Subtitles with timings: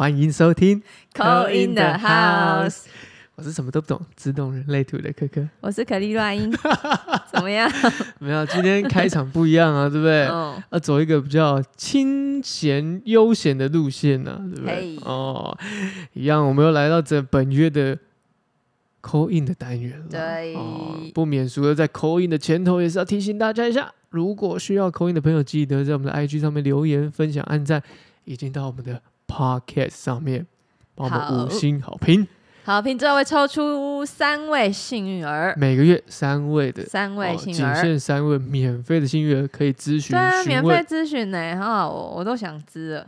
[0.00, 2.84] 欢迎收听 Call in the house，
[3.34, 5.46] 我是什么都不懂，只懂人类图的科科。
[5.60, 6.50] 我是可丽乱音，
[7.30, 7.70] 怎么样？
[8.18, 10.24] 没有，今天开场不一样啊，对不对？
[10.32, 14.98] 哦，要走一个比较清闲悠闲的路线呢、对不对嘿？
[15.04, 15.54] 哦，
[16.14, 17.98] 一样，我们又来到这本月的
[19.02, 20.06] call in 的单元了。
[20.08, 27.82] 对哦，不免俗的在 call in 的前头也是要提醒大家一下，如果需要 call in 的朋友，记得在我们的 IG 上面留言、分享、按赞，
[28.24, 30.46] 已经到我们的 Podcast 上面
[30.94, 32.26] 帮我们五星好评。
[32.62, 36.84] 好，评之后会抽出三位幸运儿，每个月三位的。
[36.84, 43.06] 三位幸运儿，限三位免费的幸运儿可以咨询对啊，免费，咨询呢，很好，我我都想知了，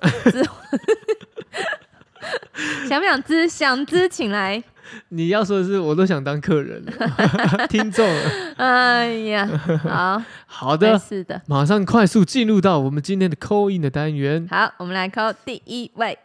[0.32, 0.42] 知
[2.88, 3.48] 想不想知？
[3.48, 4.62] 想知请来。
[5.10, 6.92] 你要说的是，我都想当客人了，
[7.68, 8.08] 听众。
[8.56, 9.46] 哎呀，
[9.82, 11.42] 好，好的，是的。
[11.46, 14.48] 马上快速进入到我们今天的 call in 的单元。
[14.50, 16.18] 好，我们来扣第一位。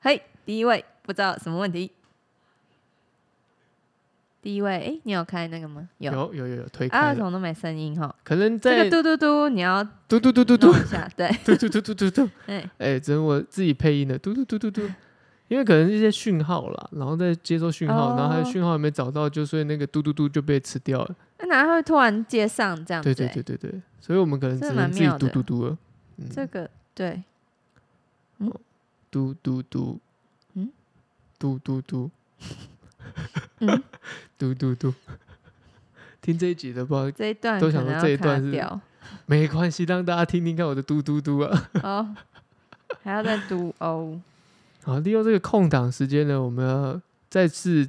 [0.00, 1.90] 嘿，第一位不知道什么问题？
[4.42, 5.88] 第一位，哎，你有开那个吗？
[5.96, 6.12] 有。
[6.12, 8.14] 有有有有推啊，开了，为什么都没声音哈？
[8.22, 14.82] 可能这在个嘟嘟嘟，你要嘟嘟嘟嘟嘟弄一下，对，嘟嘟嘟嘟嘟嘟，哎，哎，只能我自己配音的嘟嘟嘟嘟嘟，
[15.54, 21.14] 因为可能是一些讯号啦，然后再接收讯号，然后它的哦讯号还没找到，就所以那个嘟嘟嘟就被吃掉了。
[21.38, 23.14] 那哪会突然接上这样子？
[23.14, 25.78] 对对对对对，所以我们可能只这能自己嘟的嘟嘟了。
[26.16, 27.22] 嗯，这个对，
[29.12, 30.00] 嘟嘟嘟，
[30.54, 30.68] 嗯，
[31.38, 32.10] 嘟嘟嘟，
[33.60, 33.80] 嗯，
[34.36, 34.92] 嘟嘟嘟。
[36.20, 38.60] 听这一集的不知道这一段都想说这一段是
[39.26, 41.70] 没关系，让大家听听看我的嘟嘟嘟啊。
[41.84, 42.16] 哦，
[43.04, 44.20] 还要再嘟哦。
[44.84, 47.88] 好，利用这个空档时间呢，我们要再次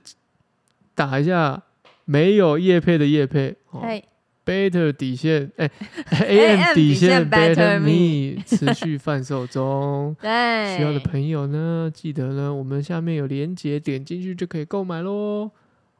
[0.95, 1.61] 打一下
[2.05, 3.55] 没有叶配的叶配。
[3.71, 4.03] 哦嘿
[4.45, 5.69] ，Better 底线，哎，
[6.25, 10.15] AM 底线 Better Me 持续贩售中。
[10.21, 15.51] 对，需要的朋友呢，记得呢，我们下面有链接，点进去就可以购买喽。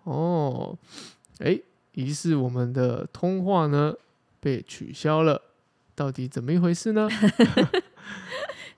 [0.04, 0.78] 哦，
[1.40, 1.59] 哎，
[1.94, 3.94] 疑似我们的通话呢
[4.40, 5.42] 被取消了，
[5.94, 7.09] 到底怎么一回事呢？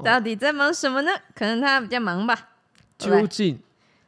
[0.04, 1.12] 到底在忙什么呢？
[1.36, 2.50] 可能他比较忙吧。
[2.98, 3.60] 究竟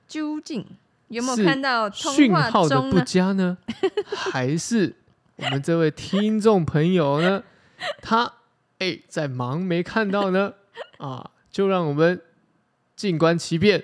[0.07, 0.65] 究竟
[1.09, 2.99] 有没有看到通讯号的不？
[3.01, 3.57] 佳呢，
[4.09, 4.95] 还是
[5.35, 7.43] 我们这位听众朋友呢，
[8.01, 8.33] 他
[8.79, 10.53] 哎在忙没看到呢？
[10.97, 12.21] 啊，就让我们
[12.95, 13.83] 静观其变，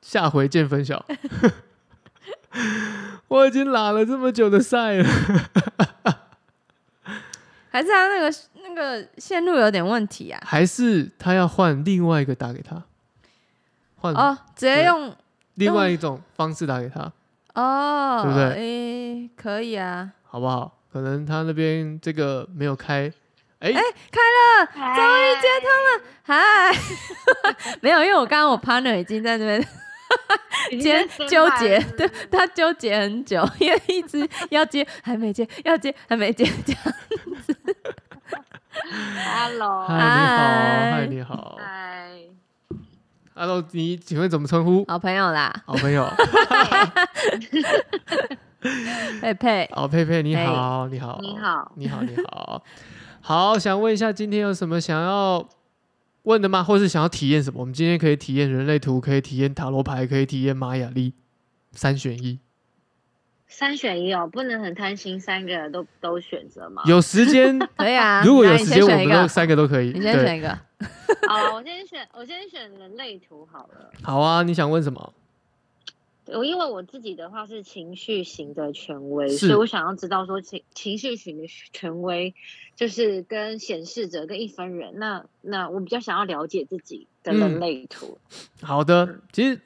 [0.00, 1.04] 下回见分晓。
[3.28, 5.06] 我已经拉了这么久的赛了，
[7.76, 8.34] 还是他那个
[8.66, 10.40] 那个线路有点问题啊？
[10.46, 12.82] 还是他要换另外一个打给他，
[13.96, 15.14] 换哦，直接用
[15.56, 17.12] 另外一种方式打给他，
[17.52, 18.44] 哦，对不对？
[18.54, 20.78] 诶，可以啊，好不好？
[20.90, 23.12] 可能他那边这个没有开，
[23.58, 26.72] 哎、开了终于接通了，嗨，
[27.82, 29.62] 没有，因为我刚刚我 partner 已经在那边
[30.80, 36.82] 接纠结，对他纠结很久， 因为一直要接还没接，要接还没接，这样
[38.88, 41.56] Hello，嗨，你好，嗨嗨，你好。
[41.58, 42.10] 嗨
[43.34, 44.84] ，，Hello，你请问怎么称呼？
[44.86, 46.06] 好朋友啦，好朋友，
[49.20, 52.62] 佩佩，哦佩佩，你好，你好，你好，你好，你好，
[53.20, 55.48] 好，想问一下，今天有什么想要
[56.22, 56.62] 问的吗？
[56.62, 57.58] 或是想要体验什么？
[57.60, 61.12] 我们今天可以体验人类图，可以体验塔罗牌，可以体验玛雅历，
[61.72, 62.38] 三选一。
[63.48, 66.82] 三选一哦，不能很贪心，三个都都选择吗？
[66.86, 69.92] 有时间， 可以啊，如果有时间，我们都，三个都可以。
[69.92, 70.48] 你先对，选一个，
[71.28, 73.90] 好，我先选，我先选人类图好了。
[74.02, 75.12] 好啊，你想问什么？
[76.26, 82.34] 我因为我自己的话是情绪型的权威，所以我想要知道说情情绪型的权威
[82.74, 88.18] 就是跟显示者跟一分人，那那我比较想要了解自己的嗯人类图。
[88.60, 89.60] 好的，其实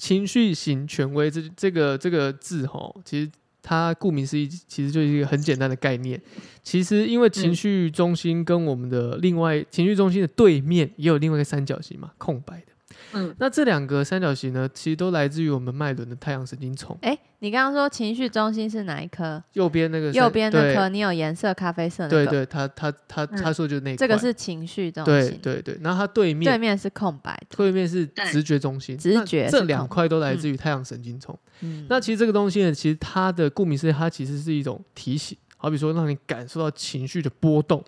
[0.00, 3.30] 情绪型权威这这个这个字吼，其实
[3.62, 6.18] 它顾名思义，其实就是一个很简单的概念。
[6.62, 12.72] 其实因为情绪中心跟我们的另外情绪中心的对面也有另外一个三角形嘛，空白的。
[13.12, 16.96] 嗯，那这两个三角形呢，其实都来自于我们脉轮的太阳神经丛。
[17.02, 19.42] 哎，你刚刚说情绪中心是哪一颗？
[19.54, 23.40] 右边那个右边那颗，你有颜色咖啡色那个，对对，他他他嗯。
[23.42, 31.36] 他说就是那一块这个是情绪中对心，对对，然后它对面对面是空白的，对面是直觉中心，直觉这两块都来自于太阳神经丛。
[31.60, 37.82] 嗯，那其实这个东西呢，其实它的顾名思义，它其实是一种提醒，好比说让你感受到情绪的波动、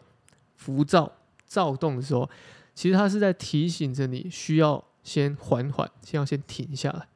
[0.57, 1.13] 浮躁、
[1.47, 2.29] 躁动的时候，
[2.75, 7.07] 其实它是在提醒着你需要先缓缓，先要先停下来，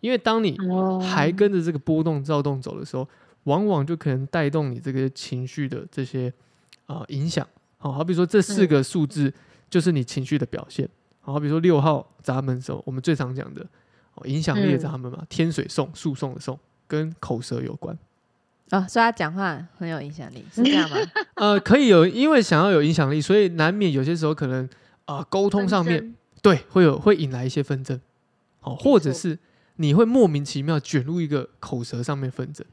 [0.00, 3.08] 因为当你哦还跟着这个波动、躁动走的时候，
[3.44, 6.32] 往往就可能带动你这个情绪的这些
[6.86, 7.46] 啊、影响。
[7.78, 9.32] 好、好比说这四个数字
[9.68, 10.88] 就是你情绪的表现。
[11.20, 13.66] 好好比如说六号闸门的时候，我们最常讲的
[14.14, 17.96] 哦，影响力的嗯闸门嘛，天水送诉讼的送，跟口舌有关。
[18.70, 20.96] 哦，所以他讲话很有影响力，是这样吗？
[21.34, 24.64] 呃，可以有，因为想要有影响力，所以难免有些时候可能
[25.04, 26.14] 啊、呃沟通上面
[26.46, 28.00] 对会有会引来一些纷争，
[28.60, 29.36] 哦，或者是
[29.76, 32.64] 你会莫名其妙卷入一个口舌上面纷争，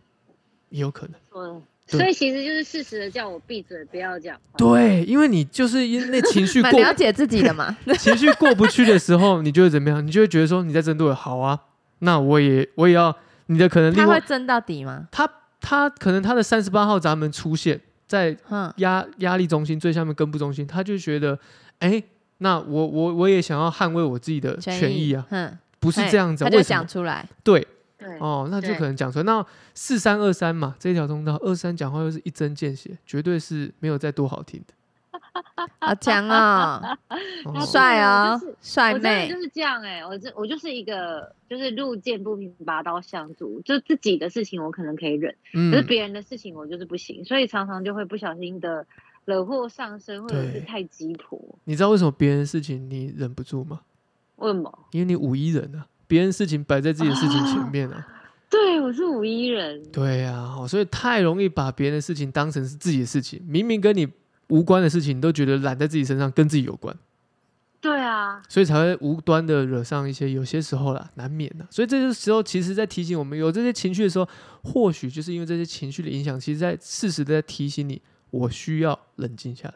[0.69, 1.61] 也有可能。
[1.85, 4.41] 所以其实就是适时的叫我闭嘴，不要讲话。
[4.57, 7.75] 对，因为你就是因那情绪蛮过了解自己的嘛。
[7.99, 10.05] 情绪过不去的时候，你就会怎么样？
[10.05, 11.59] 你就会觉得说你在针对我，好啊，
[11.99, 13.13] 那我也我也要
[13.47, 15.07] 你的可能他会争到底吗？
[15.11, 15.29] 他
[15.59, 21.37] 他可能他的三十八号闸门出现在哼，压压力中心最下面根部中心，他就觉得，
[21.79, 22.01] 哎，
[22.43, 26.61] 那我我我也想要捍卫我自己的权益啊，哼，不是这样子、啊，他就？
[26.61, 27.25] 讲出来。
[27.41, 27.65] 对
[27.97, 29.23] 对，哦，那就可能讲出来。
[29.23, 29.43] 那
[29.73, 34.73] 四三二三嘛，这条通道二三讲话又是一针见血，绝对是没有再多好听的。
[35.79, 36.97] 好强啊，
[37.45, 39.39] 哦帅哦就是，帅妹就。
[39.39, 48.85] 是这样哎、我这我就是一个就是路见不平拔刀相助，就自己的事情我可能可以忍，可是嗯，别人的事情我就是不行，所以常常就会不小心的
[49.25, 51.39] 惹祸上身，或者对是太急迫。
[51.65, 53.81] 你知道为什么别人的事情你忍不住吗？
[54.37, 54.79] 为什么？
[54.91, 58.07] 因为你五一人啊，别人事情摆在自己的事情前面啊。
[58.49, 59.81] 对，我是五一人。
[59.91, 64.07] 对呀、哦所以太容易把别人的事情当成是自己的事情，明明跟你
[64.49, 66.95] 无关的事情，你都觉得揽在自己身上，跟自己有关，
[67.81, 71.65] 对啊，所以才会无端的惹上一些有些时候啦，难免的。
[71.71, 74.27] 所以这些时候，其实在提醒我们，有这些情绪的时候，
[74.63, 77.99] 或许就是因为这些情绪的影响，其实在适时的在提醒你，
[78.33, 79.75] 我需要冷静下来。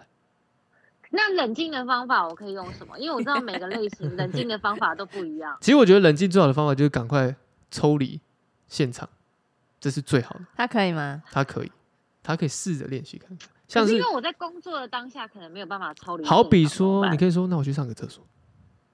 [1.12, 2.98] 那冷静的方法我可以用什么？
[2.98, 5.56] 因为我知道每个类型冷静的方法都不一样。
[5.62, 7.36] 其实我觉得冷静最好的方法就是赶快
[7.70, 8.20] 抽离
[8.68, 9.08] 现场，
[9.80, 10.42] 这是最好的。
[10.56, 11.22] 他可以吗？
[11.32, 11.72] 他可以，
[12.24, 16.26] 他可以试着练习看看，像是可是因为我在工作的当下，可能没有办法抽离。
[16.26, 18.26] 好比说，你可以说，那我去上个厕所。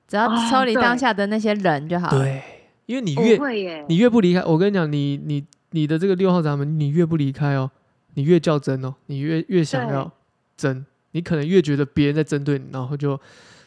[0.08, 2.20] 只要哦抽离当下的那些人就好了。
[2.20, 2.44] 对，
[2.86, 7.72] 因为你越，你越不离开，我跟你讲，你你你的这个六号闸门，你越不离开哦，
[8.14, 10.12] 你越较真哦，你越越想要
[10.56, 13.20] 争，你可能越觉得别人在针对你，然后就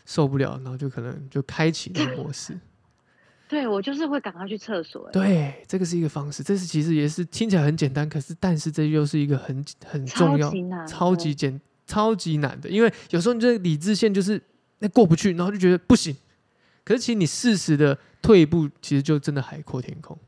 [0.05, 2.59] 受不了，然后就可能就开启那个模式。
[3.49, 5.07] 对我就是会赶快去厕所。
[5.07, 10.51] 哎，对，这个是一个方式，这是其实也是听起来很简单，可是但是这又是一个很很重要
[10.85, 14.43] 超、级，简、超级难的，因为有时候你这个理智线就是
[14.81, 16.17] 那过不去，然后就觉得不行。
[16.85, 20.19] 可是其实你适时的退一步，其实就真的海阔天空。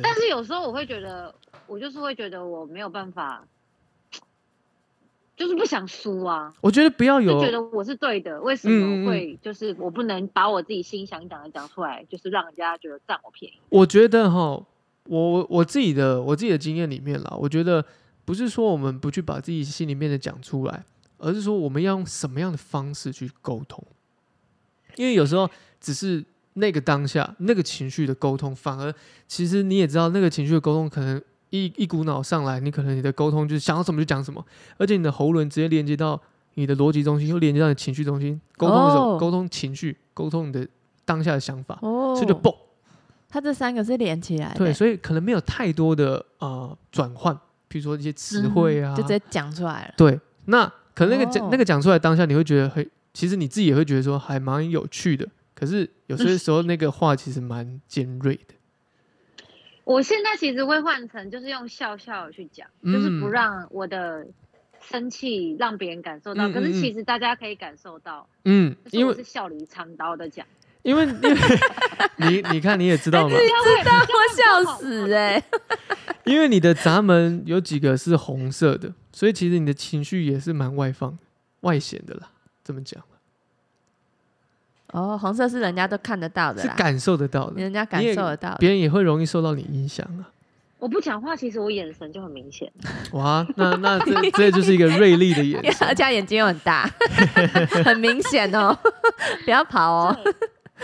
[0.00, 1.34] 但是有时候我会觉得，
[1.70, 3.46] 我就是会觉得我没有办法，
[5.36, 13.54] 就是不想输啊，我觉得不要就有觉得我是对的，为什么会就是我不能把我自己心想讲的讲出来，就是让人家觉得占我便宜？
[13.68, 14.60] 我觉得哈，
[15.04, 17.84] 我我自己的我自己的经验里面啦，我觉得
[18.24, 20.84] 不是说我们不去把自己心里面的讲出来，
[21.18, 23.80] 而是说我们要用什么样的方式去沟通。
[24.96, 25.48] 因为有时候
[25.80, 26.24] 只是
[26.54, 28.92] 那个当下那个情绪的沟通，反而
[29.28, 34.44] 其实你也知道，那个情绪的沟通可能一一股脑上来，你可能你的沟通就是想到什么就讲什么，
[34.78, 36.20] 而且你的喉轮直接连接到
[36.54, 40.66] 你的逻辑中心，又连接到你情绪中心，沟通的时候哦沟通情绪，沟通你的
[41.04, 42.54] 当下的想法，哦所以就嘣。
[43.28, 47.32] 它这三个是连起来的，对，所以可能没有太多的呃转换，
[47.68, 49.94] 比如说一些词汇啊，就直接讲出来了。
[49.96, 55.24] 对，那可能那个讲、哦那个讲出来当下，你会觉得很，其实你自己也会觉得说还蛮有趣的，
[55.54, 58.54] 可是有些时候那个话其实蛮尖锐的，
[59.84, 63.30] 我现在其实会换成就是用笑笑去讲，就是不嗯。
[63.30, 64.26] 让我的
[64.80, 70.46] 生气让别人感受到，嗯可是其实大家可以感受到，嗯，因为我是笑里藏刀的讲。
[70.82, 71.30] 因为 因为
[72.16, 75.42] 你你看你也知道嘛，知道我笑死哎、
[76.24, 81.18] 因为你的闸门有几个是红色的，所以其实你的情绪也是蛮外放、
[81.60, 82.30] 外显的啦，
[82.64, 83.02] 这么讲
[84.92, 88.56] 哦，红色是人家都看得到的啦，是感受得到的，人家感你也受得到的。
[88.58, 90.28] 别人也会容易受到你影响啊。
[90.78, 92.70] 我不讲话，其实我眼神就很明显。
[93.12, 95.92] 哇，那那这这就是一个锐利的眼神而。
[95.94, 96.90] 且他眼睛又很大，
[97.84, 98.76] 很明显哦，
[99.44, 100.16] 不要跑哦。
[100.24, 100.32] 对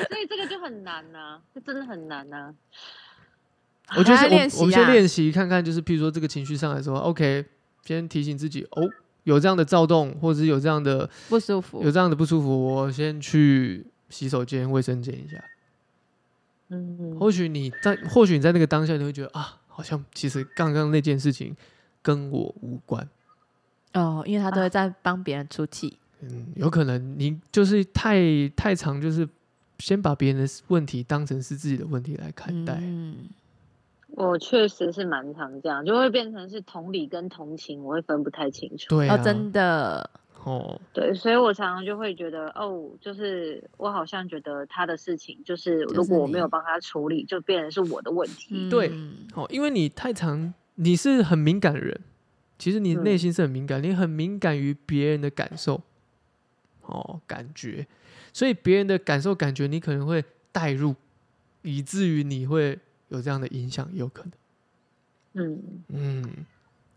[0.08, 2.52] 所以这个就很难呐、这真的很难呐、
[3.96, 7.42] 我觉得是还要练习我我们先啊练习看看，就是譬如说这个情绪上来说，OK，
[7.82, 8.86] 先提醒自己哦，
[9.24, 11.90] 有这样的躁动，或者是有这样的不舒服有。
[11.90, 15.42] 这样的不舒服，我先去洗手间、卫生间一下。
[16.68, 21.56] 嗯，或许你在，或许你在那个当下，你会觉得啊，好像其实刚刚那件事情
[22.02, 23.08] 跟我无关。
[23.94, 25.98] 哦，因为他都会在帮别人出气。
[26.20, 29.28] 嗯，有可能你就是太太常，就是
[29.78, 32.78] 先把别人的问题当成是自己的问题来看待。
[32.80, 33.28] 嗯，
[34.08, 38.88] 我确实是蛮常这样，就会变成是同理跟同情，我会分不太清楚。
[38.88, 40.10] 对啊，哦，真的，
[40.46, 48.70] 哦，对，所以我常常就会觉得，哦，就是我好像觉得他的事情，就是如果我没有帮他处理，就变成是我的问题。
[48.70, 52.00] 对嗯哦，因为你太常，你是很敏感的人，
[52.60, 55.82] 其实你嗯内心是很敏感，你很敏感于别人的感受，
[56.82, 57.84] 哦，感觉，
[58.32, 60.94] 所以别人的感受、感觉，你可能会带入，
[61.62, 64.32] 以至于你会有这样的影响，有可能。
[65.44, 66.24] 嗯，嗯，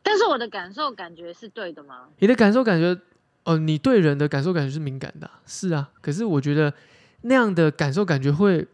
[0.03, 2.09] 但是我的感受感觉是对的吗？
[2.19, 2.95] 你的感受、感觉，
[3.43, 5.89] 哦，你对人的感受、感觉是敏感的啊、是啊。
[6.01, 6.73] 可是我觉得
[7.21, 8.67] 那样的感受、感觉会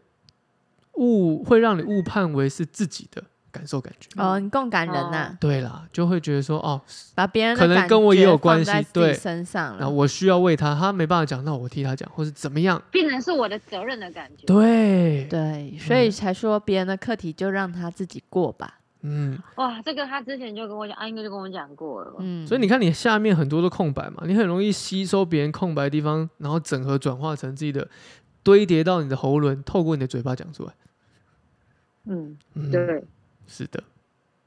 [0.94, 4.08] 误，会让你误判为是自己的感受、感觉。
[4.20, 6.80] 哦，你共感人呐、对啦，就会觉得说，哦，
[7.14, 9.78] 把别人的可能跟我也有关系对身上了。
[9.78, 12.82] 然后我需要为他，他没办法讲，那我替他讲，或是怎么样？
[12.90, 14.44] 变成是我的责任的感觉。
[14.46, 18.74] 对，对，所以才说别人的课题就让他自己过吧。
[18.78, 18.82] 嗯，
[19.56, 22.14] 哇，这个他之前就跟我讲，阿英哥就跟我讲过了。
[22.18, 27.88] 嗯，所以你看，你下面很多都空白嘛，你很容易吸收别人空白的地方，然后整合转化成自己的，
[28.42, 30.72] 堆叠到你的喉轮，透过你的嘴巴讲出来。
[32.04, 33.04] 嗯，嗯，对，
[33.46, 33.82] 是的，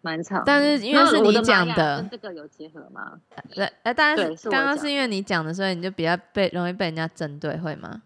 [0.02, 0.44] 蛮长。
[0.46, 3.20] 但是因为是你讲的跟这个有结合吗？
[3.54, 8.02] 对，呃，当然是刚刚是因为你讲的，所以你就比较被容易被人家针对，会吗？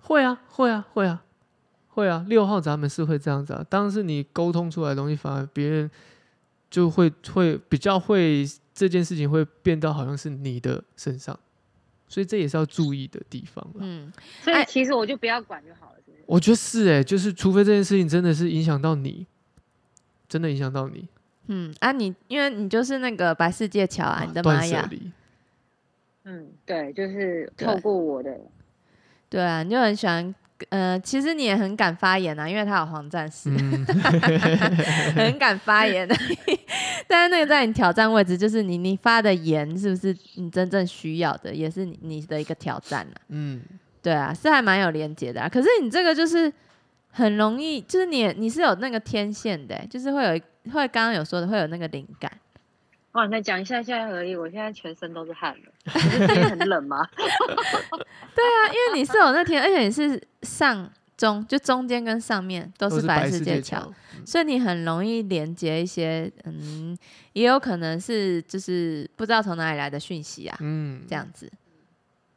[0.00, 1.22] 会啊，会啊，会啊，
[1.98, 2.24] 会啊。
[2.28, 5.90] 六号闸门是会这样子啊，当是你沟通出来的东西，反而别人
[6.70, 11.38] 就会会比较会这件事情会变到好像是你的身上，
[12.08, 13.80] 所以这也是要注意的地方了。
[13.80, 14.12] 嗯，
[14.42, 16.22] 所哎以其实我就不要管就好了，是不是？
[16.26, 19.26] 我觉得是哎、就是除非这件事情真的是影响到你，
[20.28, 21.08] 真的影响到你，
[21.46, 24.88] 嗯啊你，因为你就是那个白世界桥啊，你的断玛雅，
[26.24, 28.38] 嗯，对，就是透过我的，
[29.30, 30.34] 对啊，你就很喜欢，
[30.70, 33.84] 呃，其实你也很敢发言啊，因为他有黄战士，嗯，
[35.14, 36.14] 很敢发言的。
[37.06, 43.14] 但是那个在你挑战位置，就是你你发的言是不是你真正需要的，也是你你的一个挑战啊。
[43.28, 43.62] 嗯，
[44.02, 45.48] 对啊，是还蛮有连接的啊。
[45.48, 46.52] 可是你这个就是
[47.10, 52.30] 很容易，就是你你是有那个天线的欸、就是会有一会刚刚有说的会有那个灵感。
[53.12, 57.06] 哇，你再讲一下下而已，我现在全身都是汗了， 不是今天很冷吗？
[57.16, 63.92] 对啊，因为你是有那天，而且你是上中，就中间跟上面都是白世世界桥，桥，
[64.26, 66.96] 所以你很容易连接一些，嗯，
[67.32, 71.50] 也有可能是就是不知道从哪里来的讯息啊，嗯，这样子。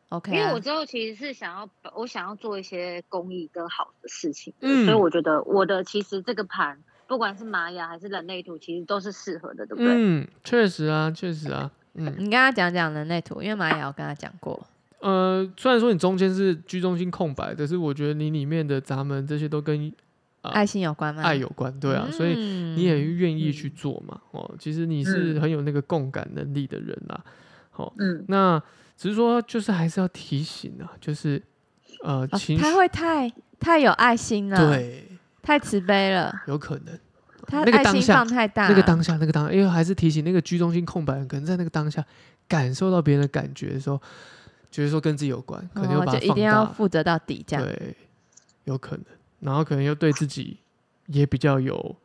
[0.10, 6.78] OK，、啊、因为我之后其实是想要，我想要做一些公益跟好的事情，嗯所以我觉得我的其实这个盘，
[7.12, 9.94] 不管是玛雅还是人类图，其实都是适合的，对不对？
[9.94, 14.66] 嗯，确实啊，确实啊，嗯，你跟他讲讲人类图，因为玛雅我跟他讲过，
[15.02, 19.92] 呃，虽然说你中间是居中心空白，但是我觉得你里面的闸门这些都跟
[20.42, 21.22] 啊爱心有关吗？
[21.22, 27.22] 爱有关，对啊，所以嗯你也愿意去做嘛，哦，其实你是很有那个共感能力的人啦，
[27.72, 28.58] 好、嗯，那
[28.96, 31.44] 只是说就是还是要提醒啊，就是
[32.06, 35.11] 呃哦情绪、他会太太有爱心了，，对，
[35.42, 36.98] 太慈悲了，有可能。
[37.48, 42.06] 他那个当下放太大，那个当下那个当下，因为还是提醒那个居中心空白人，可能在那个当下
[42.48, 44.00] 感受到别人的感觉的时候，
[44.70, 47.66] 觉得说跟自己有关，可能又哦把它放就一定要，负责到底，这样。
[47.66, 47.96] 对，
[48.66, 49.06] 有可能，
[49.40, 50.60] 然后可能又对自己
[51.08, 51.96] 也比较有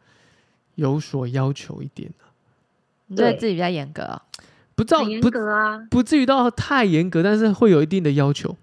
[0.77, 2.33] 有所要求一点啊。
[3.09, 4.23] 对你对自己比较严格哦。
[4.75, 5.87] 不知道严不格啊。
[5.91, 8.57] 不至于到太严格，但是会有一定的要求，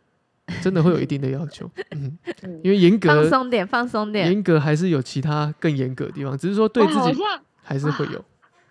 [0.62, 4.28] 真的会有一定的要求，嗯， 嗯因为严格放格松点，放松点。
[4.32, 7.22] 严格还是有其他更严格的地方，只是说对自己
[7.62, 8.24] 还是会有，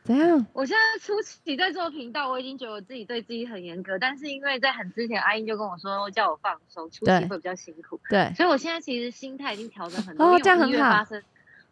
[0.05, 0.47] 怎样？
[0.53, 10.25] 我现在初期在做频道，我已经觉得我自己对自己很严格，但是因为在很之前，阿英就跟我说叫我放松，初对期会比较辛苦，对，所以我现在其实心态已经调整很多。
[10.27, 11.07] 哦这样很好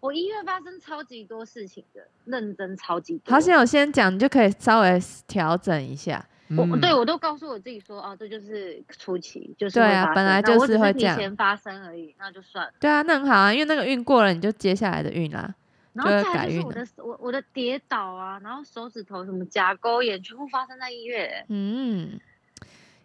[0.00, 3.34] 我一月发生超级多事情的，认真超级多。
[3.34, 6.24] 好险我先讲，你就可以稍微调整一下。
[6.56, 12.72] 我嗯对我都告诉我自己说，哦，这就是初期，就是对啊本来就是会这样前发生而已，那就算了。
[12.80, 15.54] 对啊，那很好啊，因为那个运过了，你就接下来的运啦。
[15.92, 21.44] 然后再来就是我的我我的跌倒啊，然后手指头什么甲沟炎，全部发生在一月。
[21.48, 22.18] 嗯，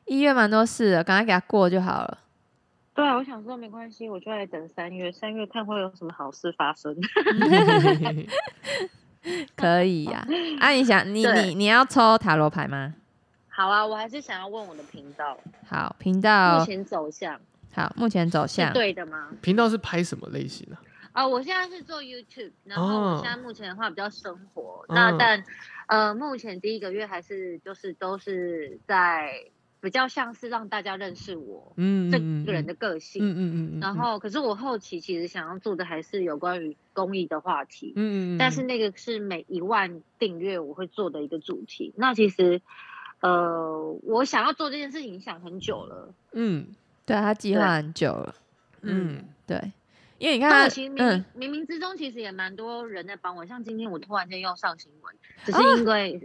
[0.05, 2.19] 一月蛮多事的，赶快给他过就好了。
[2.93, 6.95] 对啊，我想说没关系，我就来等三月，三月看会有什么好事发生。
[9.57, 10.25] 可以呀、
[10.59, 10.69] 啊。
[10.69, 12.93] 你想，你你你要抽塔罗牌吗？
[13.55, 17.39] 好啊，我还是想要问我的频道好，频道目道前走向
[17.73, 19.29] 好，目前走是向对的吗？
[19.41, 20.81] 频道是拍什么类型啊？
[21.13, 25.41] 啊、我现在是做 YouTube，然后现在目前的话比较生活，嗯那但
[25.87, 29.45] 呃，目前第一个月还是就是都是在
[29.79, 33.23] 比较像是让大家认识我、嗯，这嗯个人的，个性。
[33.23, 41.93] 嗯嗯嗯嗯，然后，可是我后期其实想要做的还是有关于公益的话题，嗯嗯，但是那个是每一万订阅我会做的一个主题。
[41.95, 42.61] 那其实，
[43.25, 46.67] 呃，我想要做这件事情想很久了，嗯
[47.05, 48.35] 对啊他计划很久了，
[48.81, 49.71] 嗯，对，
[50.17, 51.25] 因为你看他其实冥嗯。
[51.37, 56.21] 冥冥冥之中其实也蛮多人在帮我，像今天我突然间又上新闻，只哦是因为、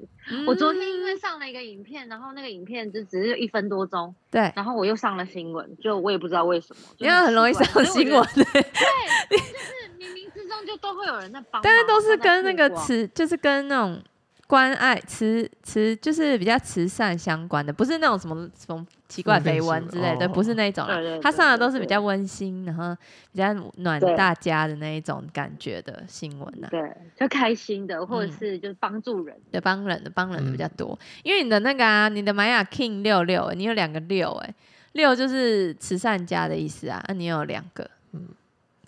[0.46, 14.02] 我昨天因为嗯上了一个影片，然后那个影片就只是一分多钟，对，然后我又上了新闻，就我也不知道为什么，因为很容易上新闻，，对，就是 冥冥之中就都会有人在帮忙，但是都是跟那个词，就是跟那种
[14.50, 20.96] 关爱慈慈，就是比较慈善相关的，不是那种什么什么奇怪绯闻闻之类的，哦不是那一种啦。
[21.22, 22.92] 他上的都是比较温馨，然后
[23.30, 26.66] 比较暖大家的那一种感觉的新闻呐。
[26.68, 34.54] 对，就开心的，或者嗯是就是帮助人，对，帮人的帮人的比较嗯多，因为你的那个啊，你的玛雅 King 六六，欸你有两个六哎，
[34.94, 38.26] 六就是慈善家的意思啊，那、你有两个，嗯。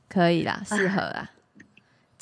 [0.09, 1.31] 可以啦，适合啊，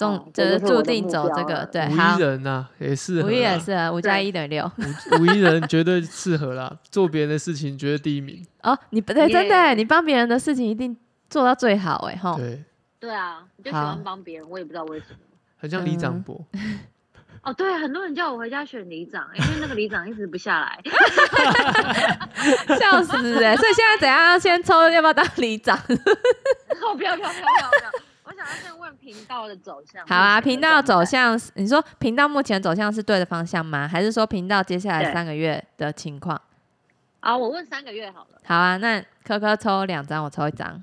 [0.01, 4.65] 中哦就是注定走这个，对，五一，人呐也是，五一也是啊，五加一等于六。
[5.19, 8.43] 五五一人绝对适合啦，做别人的事情绝对第一名。
[8.63, 10.97] 哦，你不对，真的你帮别人的事情一定
[11.29, 12.37] 做到最好哎，吼。
[12.37, 12.65] 对，
[12.99, 15.19] 对啊，我就喜好欢帮别人，我也不知道为什么。
[15.61, 16.47] 很像李长嗯博。
[17.43, 20.79] 哦，对，很多人叫我回家选里长，因为那个里长一直不下来。
[22.79, 23.57] 笑死哎！
[23.57, 24.19] 所以现在怎样？
[24.33, 25.77] 要先抽要不要当里长？
[25.79, 28.10] 哦，不要不要不要不要不要！
[28.79, 30.07] 问频道的走向。
[30.07, 31.05] 好啊，频道走。
[31.05, 33.89] 向是，你说频道目前走向是对的方向吗？
[33.89, 36.41] 还是说频道接下来三个月的情况？
[37.21, 38.41] 啊，我问三个月好了。
[38.45, 40.83] 好啊，那科科抽两张，我抽一张。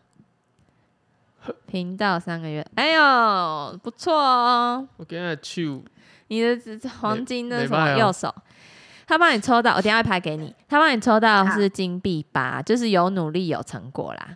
[1.66, 4.86] 频道三个月，哎呦，不错哦！
[4.98, 5.82] 我给他去，
[6.28, 6.60] 你的
[7.00, 8.34] 黄金的什么右手，
[9.06, 10.54] 他帮你抽到，我等下会拍给你。
[10.68, 14.36] 他帮你抽到是金币八，就是有努力有成果啦。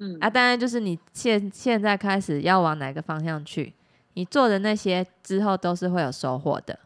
[0.00, 3.72] 嗯啊，当然就是你现现在开始要往哪个方向去，
[4.14, 6.78] 你做的那些之后都是会有收获的。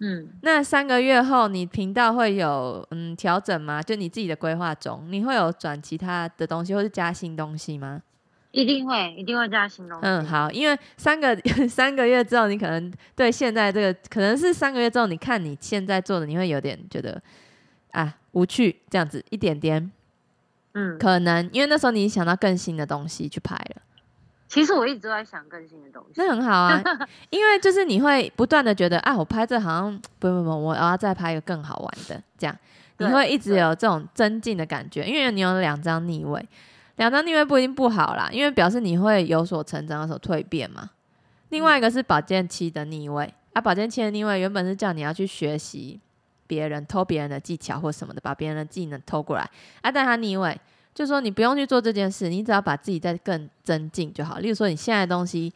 [0.00, 3.80] 嗯，那三个月后，你频道会有嗯调整吗？
[3.80, 8.02] 就你自己的规划中，你会有转其他的东西，或是加新东西吗？
[8.50, 10.04] 一定会一定会加新东西。
[10.04, 11.34] 嗯，好，因为三个
[11.70, 17.22] 三个月之后，你可能对现在这个可能是三个月之后，你看你现在做的，你会有点觉得
[17.92, 19.90] 啊无趣，这样子一点点，
[20.74, 23.82] 嗯，可能因为那时候你想到更新的东西去拍了。
[24.48, 26.12] 其实我一直都在想更新的东西。
[26.16, 26.82] 那很好啊，
[27.30, 32.54] 因为就是你会不断的觉得啊，我拍这好像不不不，我要再拍一个更好玩的，这样
[32.98, 36.46] 你会一直有这种增进的感觉，因为你有两张逆位，
[36.96, 40.90] 两张逆位不一定不好啦，因为表示你会有所成长、有所蜕变嘛。
[41.48, 45.98] 另外一个是宝剑七的逆位，啊，宝剑七的逆位原本是叫你要去学习
[46.52, 50.60] 别人偷别人的技巧或什么的，把别人的技能偷过来，啊，但他逆位。
[50.92, 54.38] 就说你不用去做这件事，你只要把自己再更增进就好。
[54.40, 55.50] 例如说你现在的东西，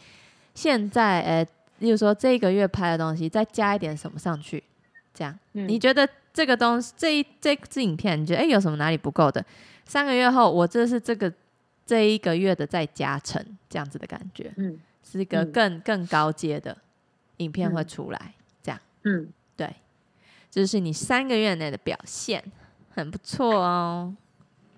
[0.55, 1.47] 现在呃，
[1.81, 4.65] 例如说这一个月拍的东西，再加一点什么上去，
[5.13, 9.45] 这样、嗯你觉得这个东西这一这支影片，你觉得哎有什么哪里不够的？
[9.85, 11.31] 三个月后，我这是这个
[11.85, 16.75] 这一个月的再加成，这样子的感觉，嗯是一个嗯更、更高阶的
[17.37, 18.33] 影片会嗯出来。
[19.09, 19.29] 嗯，对，
[20.57, 22.43] 这就是你三个月内的表现，
[22.89, 24.17] 很不错哦。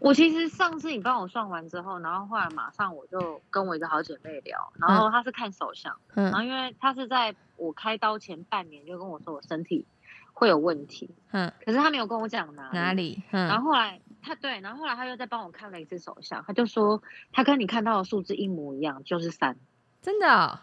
[0.00, 9.86] 我其实上次你帮我算完之后，然后后来马上我就跟我一个好姐妹聊，然后她是看手相，嗯然后嗯因为她是在我开刀前半年就跟我说我身体
[10.32, 12.92] 会有问题，嗯，可是她没有跟我讲哪哪。
[12.92, 13.22] 里？
[13.30, 17.00] 嗯然后后来她对，然后后来她又再帮我看了一次手相，她就说
[17.32, 19.56] 她跟你看到的数字一模一样，就是三，
[20.02, 20.58] 真的、哦，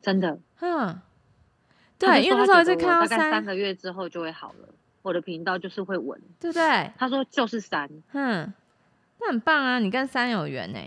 [0.00, 0.40] 真的。
[0.60, 1.02] 嗯，
[2.06, 4.68] 对，因为那时候一直说她觉得看到大概三三，个月之后就会好了，
[5.02, 6.20] 我的频道就是会稳。
[6.40, 6.90] 对不对？
[6.98, 8.52] 他说就是三，嗯，
[9.20, 10.78] 那很棒啊，你跟三有缘呢。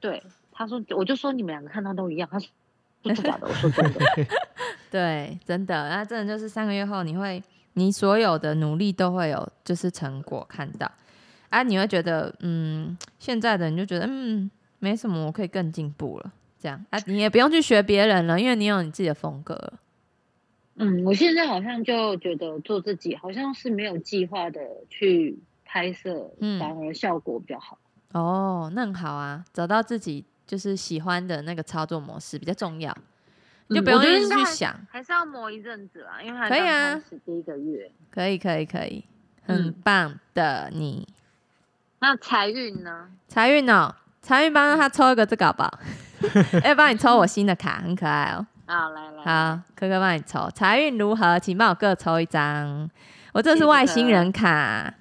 [0.00, 0.22] 对，
[0.52, 2.48] 他说我就说你们两个看到都一样，他说
[3.02, 3.46] 真的假的？
[3.46, 4.00] 我说真的。
[4.90, 7.42] 对，真的，那真的就是三个月后，你会，
[7.74, 10.90] 你所有的努力都会有就是成果看到，
[11.48, 14.50] 啊，你会觉得，嗯，现在的你就觉得，嗯，
[14.80, 19.74] 没什么，我可以更进步了，这样啊，你也不用去学别人了，因为你有你自己的风格了。
[20.82, 27.78] 嗯，我现在好像就觉得做自己好像是没有计划的去拍摄，嗯反而效果比较好。
[28.12, 32.96] 哦，那很好啊，找到自己就是喜欢的那个操作模式比较重要，
[33.68, 34.74] 你就不用去想。
[34.90, 37.90] 还是要磨一阵子啦，因为还可以啊第一个月。
[38.10, 39.04] 可以，可以，可以，
[39.44, 41.06] 很嗯棒的你。
[42.00, 43.08] 那财运呢？
[43.28, 45.78] 财运哦，财运帮他抽一个这个好不好？
[46.64, 48.46] 要帮你抽我新的卡，很可爱哦。
[48.70, 51.36] 啊，来来，好，科科帮你抽，财运如何？
[51.40, 52.88] 请帮我各抽一张。
[53.32, 54.94] 我这是外星人卡，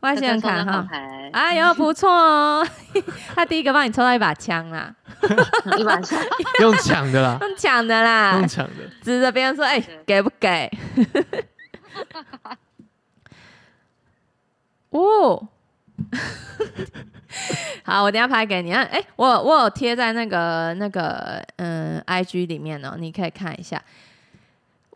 [0.00, 0.86] 外星人卡卡哈。
[0.90, 2.66] 牌，哎呦，不错哦！
[3.34, 4.94] 他第一个帮你抽到一把枪啦，
[5.78, 6.22] 一把枪。
[6.60, 8.74] 用抢的啦，用抢的啦用，抢的。
[9.00, 10.70] 指着别人说：“哎、对给不给？”
[14.90, 15.48] 哦。
[17.84, 18.72] 好，我等一下拍给你。
[18.72, 23.82] 啊，哎、我我有贴在那个那个嗯 IG 里面哦，你可以看一下。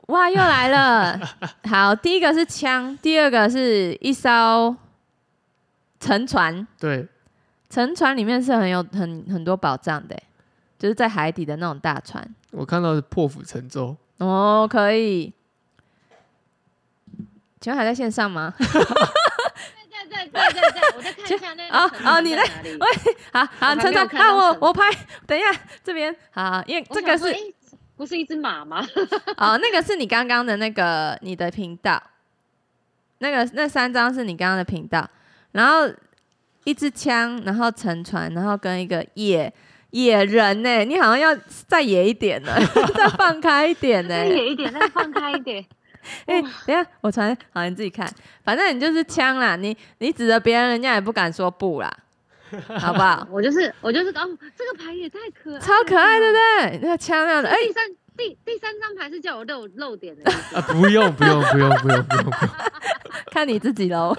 [0.09, 1.19] 哇，又来了！
[1.71, 4.77] 好，第一个是枪，第二个是一艘
[5.99, 6.67] 沉船。
[6.79, 7.09] 对，
[7.71, 10.23] 沉船里面是很有很很多宝藏的欸，
[10.79, 12.23] 就是在海底的那种大船。
[12.51, 15.33] 我看到是破釜沉舟，哦，可以。
[17.61, 18.53] 请问还在线上吗？
[20.35, 23.15] 对对对我再看一下那个哦哦你在喂？
[23.33, 24.91] 好好，还没有陈长啊，看到成我我拍，
[25.27, 25.51] 等一下
[25.83, 27.35] 这边好，因为这个是
[27.97, 28.85] 不是一只马吗？
[29.39, 32.03] 哦，那个是你刚刚的那个你的频道，
[33.19, 35.09] 那个那三张是你刚刚的频道，
[35.53, 35.89] 然后
[36.65, 39.53] 一支枪，然后沉船，然后跟一个野
[39.91, 41.33] 野人呢，你好像要
[41.69, 42.53] 再野一点呢，
[42.97, 44.09] 再放开一点呢。
[44.09, 45.65] 再野一点，再放开一点。
[46.27, 48.09] 哎、等下我传，好你自己看，
[48.45, 51.93] 反正你就是枪啦，你你指着别人，人家也不敢说不啦，
[52.79, 53.27] 好不好？
[53.31, 56.79] 我就是我就是哦，这个牌也太可爱，超可爱，对不对？
[56.83, 62.53] 那个枪那样的，哎、第三第第三张牌是叫我露露点的啊，不用不用不用不用不用不用，
[63.33, 64.17] 看你自己喽。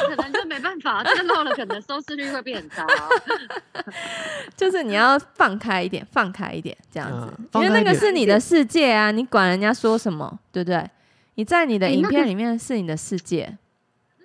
[0.14, 3.84] 可能就没办法，这个露了可能收视率会变很差哦。
[4.56, 10.88] 就是你要放开一点，放开一点，这样子，嗯因为那个是你的世界啊，你管人家说什么，对不对？
[11.36, 13.56] 你在你的影片里面是你的世界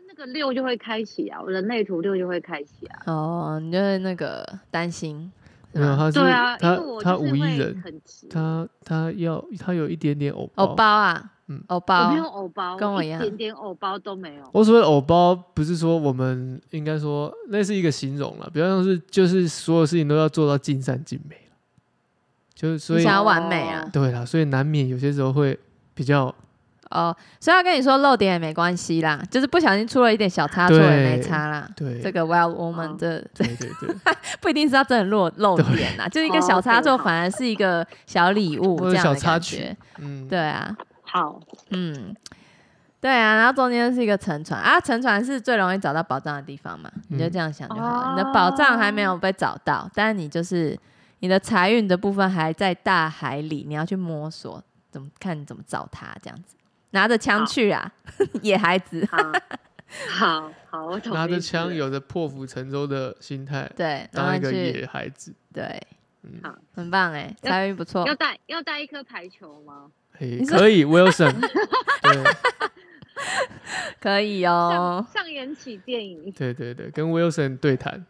[0.07, 3.01] 那个六就会开启啊，人类图六就会开启啊。
[3.05, 5.38] 哦，你就是那个担心，是
[5.71, 7.83] 没有，他是对啊，他他就是会无一人，
[8.29, 11.63] 他他要他有一点点偶包，偶包啊，嗯。
[11.67, 12.07] 偶包？
[12.07, 13.19] 我没有偶包，跟我一样。
[13.19, 14.43] 一点点偶包都没有。
[14.51, 21.55] 我所谓的偶包，不是说我们应该说那是一个形容了，比方说是就是所有事情都要做到尽善尽美了，
[22.55, 23.83] 就是所以想要完美啊？
[23.85, 23.89] 哦。
[23.93, 25.57] 对啦，所以难免有些时候会
[25.93, 26.33] 比较
[26.89, 31.69] 哦，所以要跟你说漏点也没关系啦，就是不小心出了一点小差错也没差啦。
[31.75, 33.95] 对这个 well Woman 哦这对对对，
[34.41, 39.39] 不一定是要真的漏漏点啦，就是一个小差错，反而是一个小礼物这样的小。
[39.99, 42.15] 嗯，对啊，好，嗯，
[42.99, 48.11] 对啊，然后中间是一个沉船啊，沉船是最容易找到宝藏的地方嘛，你就嗯这样想就好了。
[48.11, 50.75] 你的宝藏还没有被找到，但是你就是
[51.19, 56.55] 你的财运的部分还在大海里，你要去摸索，怎么看你怎么找它这样子。
[56.91, 57.91] 拿着枪去啊，
[58.41, 59.07] 野孩子。
[59.11, 59.31] 好，
[60.09, 61.13] 好，好，我懂。
[61.13, 65.81] 拿着枪，有着破釜沉舟的心态，对，然当一个野孩子，对，
[66.23, 68.13] 嗯好，很棒哎，要财运不错要。
[68.15, 69.87] 带要带一颗排球吗？
[70.47, 71.33] 可以，Wilson，
[72.01, 72.23] 对
[74.01, 75.29] 可以哦上。
[75.29, 78.05] 演起电影，对对对，跟 Wilson 对谈，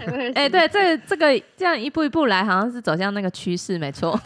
[0.00, 4.18] 哎、哎对，这个这个这样一步一步来，好像是走向那个趋势，没错。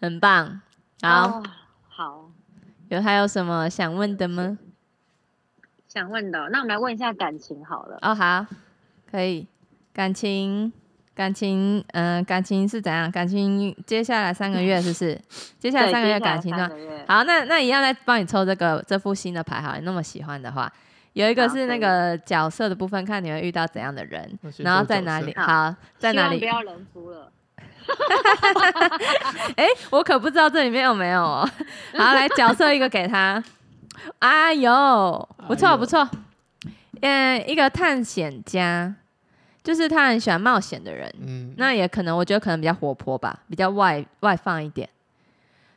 [0.00, 0.60] 很棒。
[1.02, 1.42] 好，哦
[1.88, 2.30] 好，
[2.88, 4.58] 有还有什么想问的吗？
[5.88, 7.98] 想问的，那我们来问一下感情好了。
[8.02, 8.46] 哦，好，
[9.10, 9.46] 可以。
[9.92, 10.70] 感情，
[11.14, 13.10] 感情，嗯、感情是怎样？
[13.10, 15.18] 感情接下来三个月是不是？
[15.58, 16.70] 接下来三个月感情呢？
[17.08, 20.70] 好，那那一样来帮你抽这个这副新的牌，好，你那么喜欢的话，
[21.14, 25.34] 有一个是那个角色的部分，看你会遇到怎样的人然后在哪里？
[25.34, 26.44] 好好，在哪里不？
[26.44, 27.32] 要人夫了。
[29.56, 31.48] 哎、我可不知道这里面有没有哦。
[31.96, 33.42] 好，来角色一个给他。
[34.18, 36.08] 哎呦，不错不错。
[37.00, 38.94] 嗯，一个探险家，
[39.62, 41.12] 就是他很喜欢冒险的人。
[41.20, 44.88] 嗯，那也可能，我觉得可能比较活泼吧，比较外外放一点，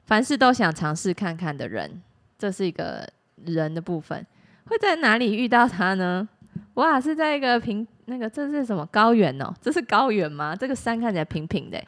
[0.06, 2.02] 凡事都想尝试看看的人，
[2.38, 3.08] 这是一个
[3.46, 4.26] 人的部分。
[4.68, 6.28] 会在哪里遇到他呢？
[6.76, 9.54] 哇，是在一个平那个这是什么高原哦？
[9.62, 10.56] 这是高原吗？
[10.56, 11.88] 这个山看起来平平的欸。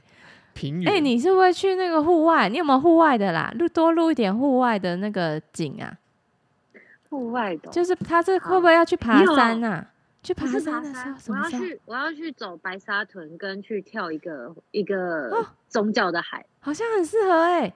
[0.51, 2.49] 哎、平原，你是不会去那个户外？
[2.49, 3.51] 你有没有户外的啦？
[3.57, 5.97] 录多录一点户外的那个景啊，
[7.09, 9.87] 户外的哦，就是他这会不会要去爬有山啊？
[10.21, 10.83] 去爬山？
[11.29, 16.45] 我要去，我要去走白沙屯，跟去跳一个一个哦宗教的海。
[16.59, 17.73] 好像很适合哎、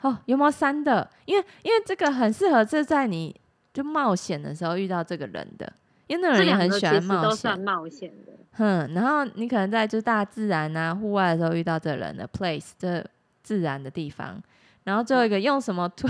[0.00, 1.10] 哦，有没有山的？
[1.26, 3.38] 因为因为这个很适合是在你
[3.74, 5.70] 就冒险的时候遇到这个人的，
[6.06, 7.60] 因为那个人也很喜欢冒险都算。
[7.60, 8.32] 冒险的。
[8.56, 13.04] 哼，然后你可能在就大自然啊、户外的时候遇到这人的 place 这
[13.42, 14.42] 自然的地方，
[14.84, 16.08] 然后最后一个用什么图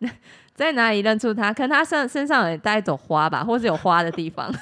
[0.54, 1.52] 在哪里认出他？
[1.52, 4.52] 可能他身身上有带一朵花吧，或是有花的地方。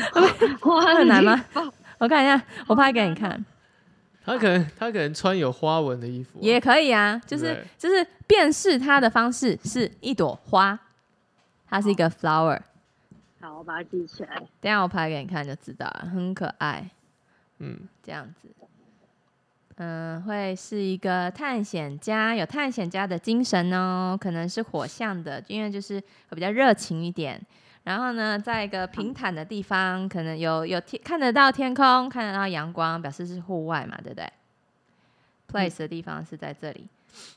[0.60, 1.44] 花很难吗？
[1.98, 3.44] 我看一下，我拍给你看，
[4.24, 7.20] 他可能他可能穿有花纹的衣服啊，也可以啊。
[7.26, 10.78] 就是就是辨识他的方式是一朵花，
[11.68, 12.58] 它是一个 flower。
[13.40, 14.36] 好，我把它记起来。
[14.60, 16.88] 等下我拍给你看就知道了，很可爱，
[17.58, 18.48] 嗯，这样子。
[19.76, 25.98] 嗯，会是一个探险家，有探险家的精神哦，可能是火象的，因为就是
[26.28, 27.40] 会比较热情一点。
[27.84, 34.30] 然后呢，在一个平坦的地方，可能有有天看得到天空，看得到阳光，表示是户外嘛，对不对
[35.50, 36.86] ？Place 的地方是在这里。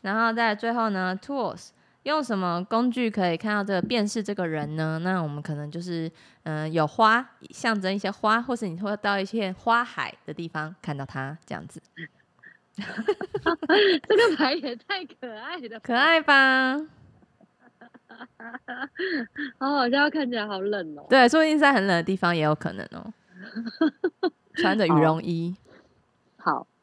[0.01, 1.69] 然后在最后呢，Tools
[2.03, 4.99] 用什么工具可以看到这个辨识这个人呢？
[5.03, 6.11] 那我们可能就是
[6.43, 11.81] 嗯，有花象征一些花，或是你会到一些花海的地方看到它这样子。
[12.75, 16.77] 这个牌也太可爱了，可爱吧？
[19.57, 21.05] 好好笑，看起来好冷哦。
[21.09, 23.13] 对，说不定在很冷的地方也有可能哦。
[24.55, 25.62] 穿着羽绒衣，好，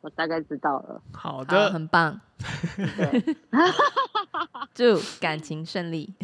[0.00, 1.02] 我大概知道了。
[1.12, 2.20] 好，好的，很棒。
[2.96, 3.36] 对，
[4.74, 6.14] 祝感情顺利，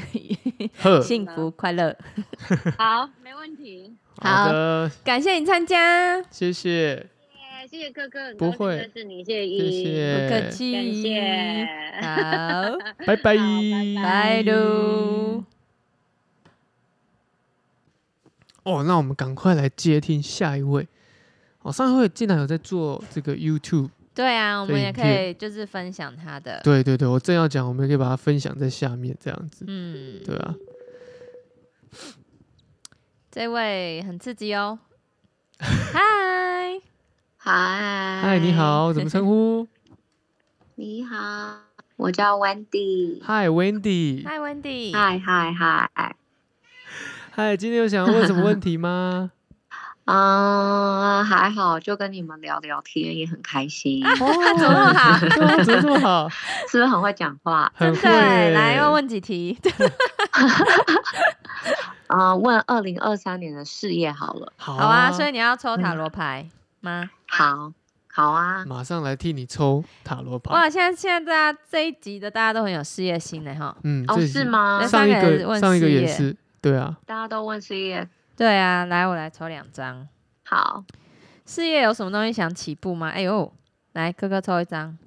[1.04, 1.94] 幸福快乐。
[2.78, 3.94] 好，没问题。
[4.22, 10.72] 好的，感谢你参加，谢谢，耶谢谢哥哥，不会认识你，谢谢谢依依，谢，不客气。
[10.72, 11.68] 感谢。
[12.00, 15.44] 好，拜拜，拜拜喽。
[18.62, 20.88] 哦，那我们赶快来接听下一位。
[21.66, 30.54] 哦，上一位竟然有在做这个 YouTube，对啊，我们也可以就是分享他的，对对对，我正要讲，我们也可以把它分享在下面这样子，嗯，对啊。
[33.32, 34.78] 这位很刺激哦。
[35.58, 36.80] 嗨，
[37.36, 39.66] 嗨，嗨，你，好，怎么称呼？
[40.76, 41.62] 你好，
[41.96, 43.20] 我叫 Wendy。
[43.24, 46.16] 嗨，Wendy，嗨，Wendy，嗨嗨嗨，
[47.32, 49.32] 嗨，今天有想要问什么问题吗？
[50.06, 54.12] 嗯，还好，就跟你们聊聊天，也很开心，哦，
[54.58, 55.18] 怎么好？
[55.18, 56.28] 对啊，怎么这么好？
[56.70, 57.72] 是不是很会讲话？
[57.78, 59.58] 对，来要问几题。
[62.06, 64.52] 啊、问二零二三年的事业好了。
[64.56, 67.10] 好好啊，所以你要抽塔罗牌吗？
[67.26, 67.72] 好，
[68.12, 68.64] 好啊。
[68.64, 70.54] 马上来替你抽塔罗牌。
[70.54, 73.76] 哇，现在现在大家这一集的大家都很有事业心的哈。
[73.82, 74.86] 嗯，哦，是吗？
[74.86, 78.08] 上一三个上一个事业也是，对啊，大家都问事业。
[78.36, 80.06] 对啊，来我来抽两张。
[80.44, 80.84] 好，
[81.46, 83.08] 事业有什么东西想起步吗？
[83.08, 83.52] 哎呦，
[83.92, 84.98] 来哥哥抽一张。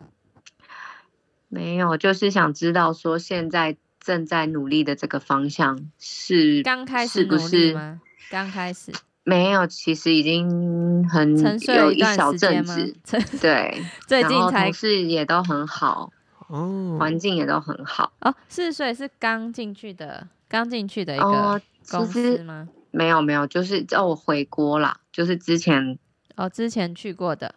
[1.47, 8.01] 没有，就是想知道说现在正在努力的这个方向是刚开始努是不是力吗？
[8.29, 8.91] 刚开始
[9.23, 13.37] 没有，其实已经很沉睡有一段小时间吗阵子，？
[13.39, 16.11] 对， 最近才然后同事也都很好，
[16.47, 18.11] 哦，环境也都很好。
[18.21, 22.67] 哦，四岁是刚进去的，刚进去的一哦个，公司吗？
[22.91, 25.97] 没有没有，就是叫我回国啦，就是之前
[26.35, 27.55] 哦，之前去过的。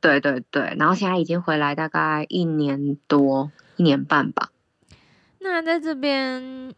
[0.00, 4.50] 对对对，然后现在已经回来大概一年多一年半吧。
[5.40, 6.74] 那在这边，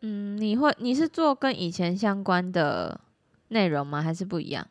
[0.00, 3.00] 嗯，你会你是做跟以前相关的
[3.48, 4.00] 内容吗？
[4.00, 4.66] 还是不一样？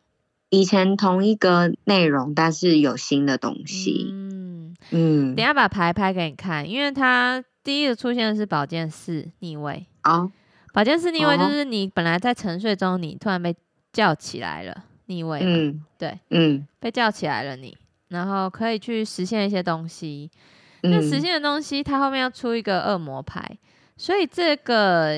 [0.49, 4.07] 以前同一个内容，但是有新的东西。
[4.11, 9.85] 嗯，嗯，等下把牌拍给你看，因为它第一个出现的是宝剑四逆位。
[10.03, 10.31] 哦，
[10.79, 13.53] 宝剑四逆位就哦是你本来在沉睡中，你突然被
[13.91, 20.31] 叫起来了，逆位嘛，嗯，对，嗯被叫起来了你，然后可以去实现一些东西。
[20.83, 23.57] 那嗯，实现的东西，它后面要出一个恶魔牌，
[23.97, 25.11] 所以这个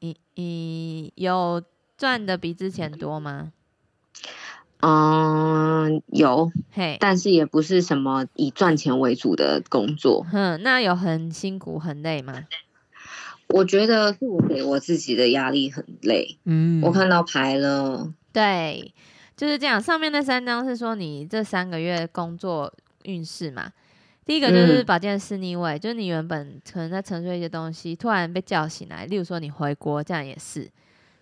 [0.00, 1.62] 你你有
[1.96, 3.52] 赚的比之前多吗？
[4.82, 10.26] 嗯有，嘿，但是也不是什么以赚钱为主的工作。
[10.30, 12.44] 嗯，那有很辛苦很累吗？
[13.48, 16.38] 我觉得是我给我自己的压力很累。
[16.44, 18.92] 嗯，我看到牌了，对，
[19.36, 19.80] 就是这样。
[19.80, 22.72] 上面那三张是说你这三个月工作
[23.04, 23.72] 运势嘛。
[24.24, 30.64] 第一个就是嗯宝剑四逆位，就是你原本可能在沉睡一些东西，突然被叫醒来，例如说你回国，这样也是，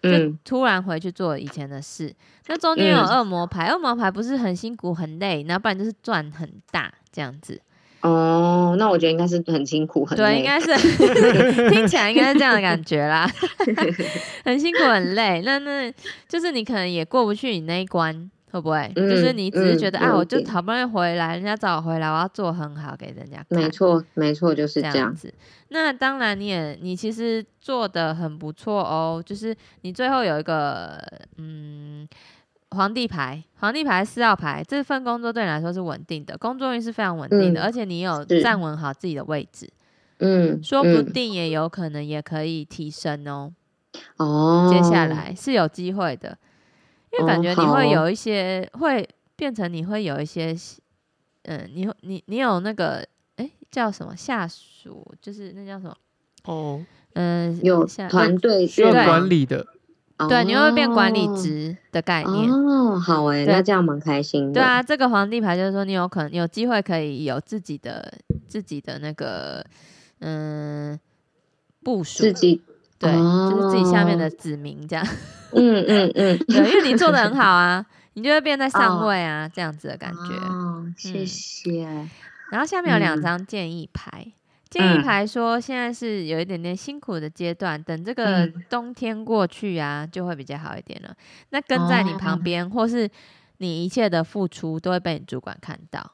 [0.03, 2.15] 就嗯突然回去做以前的事。
[2.47, 7.61] 那中间有嗯恶魔牌，恶魔牌不是很辛苦很累，然后不然就是赚很大这样子。
[8.05, 10.67] 哦，那我觉得应该是很辛苦，很对，应该是
[11.73, 13.27] 听起来应该是这样的感觉啦，
[14.45, 15.41] 很辛苦很累。
[15.43, 15.91] 那那
[16.29, 18.93] 就是你可能也过不去你那一关，会不会？
[18.95, 23.59] 就是嗯你只是觉得、啊，我就好不容易回来，人家找我回来，我要做很好给人家看。
[23.59, 24.93] 没错，没错，就是这样。
[24.93, 25.33] 这样子。
[25.69, 31.03] 那当然，你也你其实做的很不错哦，就是你最后有一个
[31.39, 32.07] 嗯
[32.75, 39.71] 皇帝牌，皇帝牌四号牌，这份工作对你来说是稳定的，工作运是非常稳定的，嗯而且你有站稳好自己的位置，
[40.19, 41.13] 嗯，说不嗯。
[41.13, 43.53] 定也有可能也可以提升哦。
[44.17, 46.37] 哦，接下来是有机会的，
[47.13, 50.55] 因为感哦觉你会有一些、会变成你会有一些，
[51.45, 53.07] 嗯，你会你你有那个
[53.37, 55.97] 哎叫什么下属，就是那叫什么？
[56.45, 56.85] 哦，
[57.15, 59.65] 嗯，有下团队需要管理的，
[60.29, 62.51] 对，你会变管理哦职的概念。
[62.51, 64.55] 哦，好哎，对那这样蛮开心的。
[64.55, 68.13] 对啊，这个皇帝牌就是说，你有可能有机会可以有自己的
[68.47, 69.65] 自己的那个
[70.21, 70.99] 嗯
[71.83, 72.63] 部署自，己，
[72.99, 75.07] 对，就是自己下面的哦子民这样。
[75.53, 80.35] 嗯 嗯嗯，对，因为你做的很好啊， 你就会变在上哦位啊，这样子的感觉。
[80.47, 82.09] 哦，谢嗯谢。
[82.51, 84.33] 然后下面有两嗯张建议牌，
[84.75, 91.15] 建议嗯牌说现在是有一点点辛苦的阶段，等这个嗯冬天过去啊，就会比较好一点了。
[91.51, 93.09] 那跟在你旁哦边，或是
[93.59, 96.11] 你一切的付出，都会被你主管看到，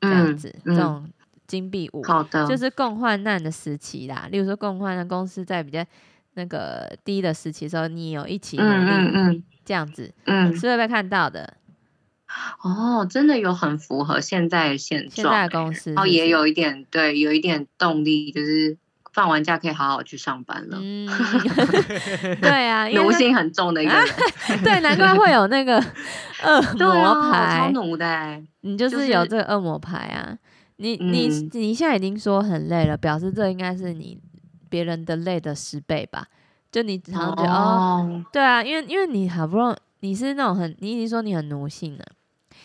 [0.00, 1.06] 这样嗯子，嗯这种
[1.46, 2.02] 金币五。
[2.02, 4.26] 好的，就是共患难的时期啦。
[4.32, 5.84] 例如说，共患难公司在比较
[6.32, 11.57] 那个低的时期的时候，你有一起努嗯力，嗯嗯这样子嗯，是会被看到的。
[12.62, 18.76] 哦，真的有很符合现在的现现状，在公司然后也有一点对，有一点动力，就是
[19.12, 20.78] 放完假可以好好去上班了。
[20.80, 21.06] 嗯，
[22.40, 24.06] 对啊，奴性很重的一个人，
[24.62, 25.78] 对，难怪会有那个
[26.44, 30.36] 恶对魔啊，超牌，奴的欸，你就就是有这个恶魔牌啊。
[30.80, 34.16] 你你嗯你现在已经说很累了，表示这应该是你
[34.68, 36.26] 别人的累的十倍吧？
[36.70, 42.04] 就你常常觉得哦哦，对啊，因为因为你好不容易你是那种很，你已经说你很奴性了，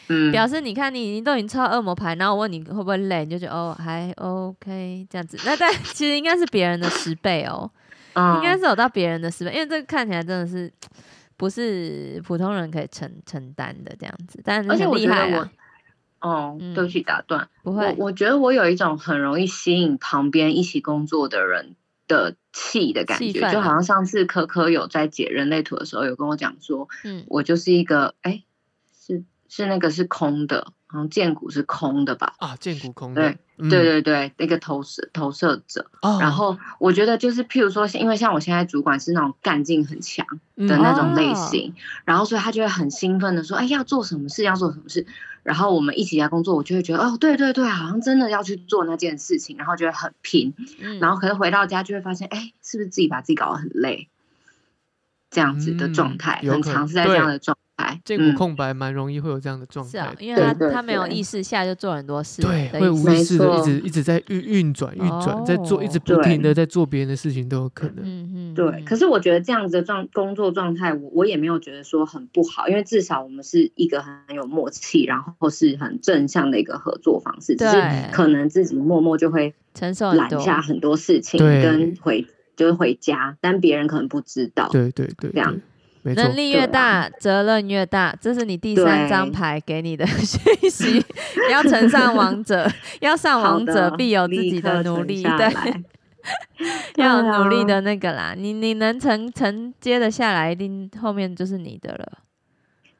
[0.07, 7.69] 嗯，表示你看你你都已经抽到恶魔牌，然后我问你会不会累，你就觉得哦还 OK 这样子，那 但其实应该是别人的十倍哦，
[8.13, 10.71] 嗯应该是有到别人的十倍，因为这个看起来真的是
[11.37, 15.51] 不是普通人可以承承担的这样子，但是而且很我觉得我厉害啊，，
[16.21, 16.73] 哦，嗯。
[16.73, 17.49] 对不起，打断。
[17.63, 21.75] 我不会，我我觉得我有一种很容易吸引旁边一起工作的人
[22.07, 23.51] 的气的感觉，啊。
[23.51, 27.25] 就好像上次科科有在解人类图的时候有跟我讲说，嗯。
[27.27, 28.43] 我就是一个哎，是
[29.55, 32.33] 是那个是空的，好像剑骨是空的吧？
[32.39, 35.91] 啊，剑骨空的对，嗯对对对，那个投射投射者。
[36.01, 45.05] 哦然后我觉得就是譬如说，因为像我现在主管是那种干劲很强的嗯那种类哦型，然后所以他就会很兴奋的说，哎，要做什么事，要做什么事。
[45.43, 50.55] 然后我们一起来工作，我就会觉得，哦，对对对，好像真的要去做那件事情，然后就会很拼。
[50.79, 54.07] 嗯然后可是回到家就会发现，哎，是不是自己把自己搞得很累？
[55.29, 57.99] 这样子的状嗯态，很有可能常是在这样的状态。
[58.05, 67.97] 剑骨嗯空白蛮容易会有这样的状态，，是啊因为他他没有意识下就做很多事对，会无意识的一直一直在运运转运转，在做一直哦不停的在做别人的事情都有可能。
[68.03, 77.55] 嗯嗯，对，嗯可是我觉得这样子的状工作状态，我我也没有觉得说很不好，因为至少我们是一个很有默契，然后是很正向的一个合作方式。
[77.55, 84.69] 只是对可能自己默默就会承受，揽下很多事情，跟回就是回家，但别人可能不知道。
[84.71, 85.59] 对对对这样
[86.03, 86.35] 能。
[86.35, 91.05] 力越大，责任越大，这是你第三张牌给你的讯息。
[91.51, 92.69] 要乘上王者，
[93.01, 95.83] 要上王者必有自己的努力，对，
[96.95, 98.33] 要努力啊的那个啦。
[98.35, 102.19] 你你能承承接的下来，一定后面就是你的了。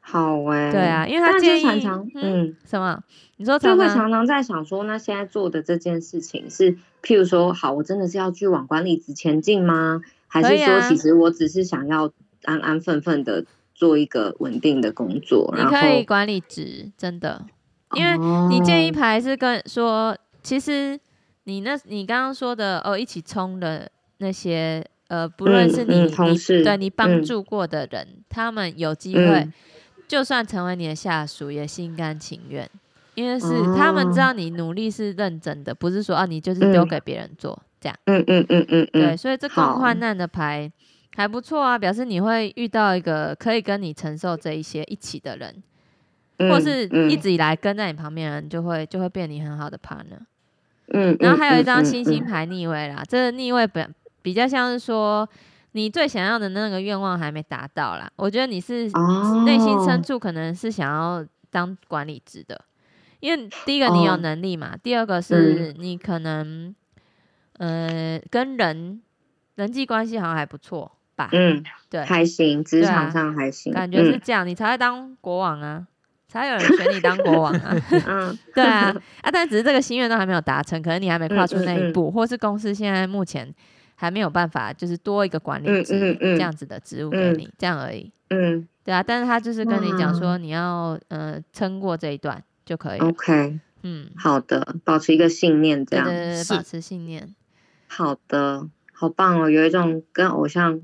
[0.06, 3.00] 好哎、对啊，因为他但建议常常嗯嗯，什么？
[3.38, 10.02] 你说就会常常在想说，那现在做的这件事情是，譬如说，好，我真的是要去往管理职前进吗？
[10.28, 12.12] 还是说，其实我只是想要
[12.44, 15.54] 安安分分的做一个稳定的工作？
[15.58, 17.46] 你可以管理职，真的，
[17.96, 18.12] 因为
[18.50, 21.00] 你建议哦牌是跟说，其实
[21.46, 27.24] 你那你刚刚说的哦，一起冲的那些呃，不论是你、嗯嗯同你事对你帮嗯。
[27.24, 29.54] 助过的人，他们有机会、嗯
[30.06, 32.70] 就算成为你的下属，也心甘情愿，
[33.16, 36.88] 因为是、他们知哦道你努力是认真的，不是说啊你就是丢嗯。
[36.88, 37.98] 给别人做、这样。
[38.06, 40.72] 嗯嗯嗯嗯对，嗯，所以这共患难的牌
[41.16, 45.64] 还不错啊，表示你会遇到一个可以跟你承受这一些一起的人。
[46.40, 50.20] 嗯或是一嗯直以来跟在你旁边的人，就会就会变你很好的 partner。
[50.88, 55.30] 嗯，然后还有一嗯嗯张星星嗯牌逆位啦，这个逆位本比较像是说
[55.74, 58.12] 你最想要的那个愿望还没达到啦。
[58.16, 62.60] 我觉得你是哦内心深处可能是想要当管理职的，
[63.20, 66.76] 因为第一个你有哦能力嘛，第二个是你可能
[67.60, 69.02] 呃跟人
[69.56, 75.86] 人际关系好像还不错吧，嗯，对，还行，职场上还行，感觉是嗯这样，你才会当国王啊，
[76.28, 77.76] 才有人选你当国王啊。
[78.08, 83.54] 嗯对啊，啊，但只是这个心愿都还没有达成，可能你还没跨出那一步，或是公司现在目前
[83.96, 88.12] 还没有办法，就是多一个管理嗯职、这样子的职务给嗯你，这样而已。
[88.30, 93.00] 嗯对啊，但是他就是跟你讲哇说，你要呃撑过这一段就可以。
[93.00, 97.34] ，OK，嗯，好的，保持一个信念，这样对保持信念。
[97.88, 100.82] 好的，好棒哦，有一种跟偶像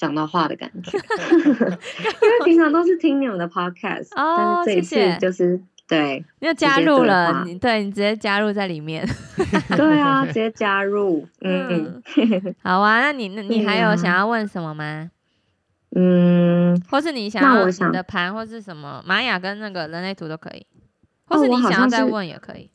[0.00, 0.96] 讲到话的感觉。
[2.22, 9.06] 因为平常都是听你们的 podcast，、哦但是这次就是对你就加入了，对你直接加入在里面。
[9.76, 12.54] 对啊，直接加入，嗯嗯。
[12.62, 15.10] 好啊，那你那你还有想要问什么吗？
[15.94, 20.64] 嗯，或是你想要想的盘或是什么玛雅跟那个人类图都可以，
[21.26, 22.70] 或哦是你想要再问也可以。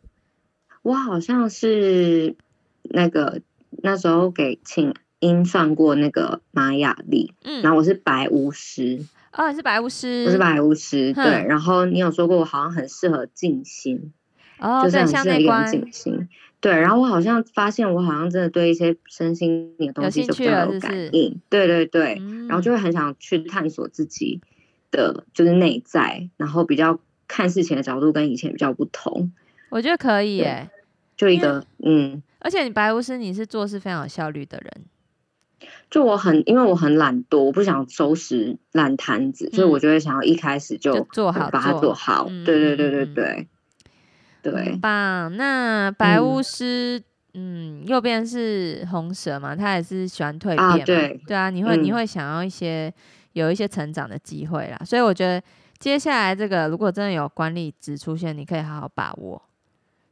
[0.84, 2.36] 我好像是
[2.84, 3.42] 那个
[3.82, 9.00] 那时候给请英算过那个玛雅历，嗯，然后我是白巫师，
[9.34, 11.24] 哦，你是白巫师，我是白巫师，对。
[11.48, 14.14] 然后你有说过我好像很适合静心，
[14.60, 16.30] 哦，就是很适合一个人静心。
[16.60, 24.42] 对，然后我好像发现我好像真的对一些身心灵的东西就比较有感应，对对对，嗯然后就会很想去探索自己
[24.90, 29.32] 的就是内在，然后比较看事情的角度跟以前比较不同，
[29.70, 30.70] 我觉得可以对耶。
[31.16, 32.22] 就一个嗯。
[32.40, 34.86] 而且你白巫师，你是做事非常有效率的人，
[35.90, 42.26] 就我很，因为我很懒惰，我不想收拾烂摊子，所以我就会想要一开始就做好把它做做好。
[42.30, 43.48] 嗯对对对对对，
[44.42, 45.36] 对很，棒。
[45.38, 47.04] 那白巫嗯师，
[47.34, 52.94] 嗯，右边是红蛇嘛，他也是喜欢蜕变嘛，啊对对啊，你会你嗯会想要一些
[53.34, 55.42] 有一些成长的机会啦，所以我觉得
[55.80, 59.42] 接下来这个如果真的有管理值出现，你可以好好把握，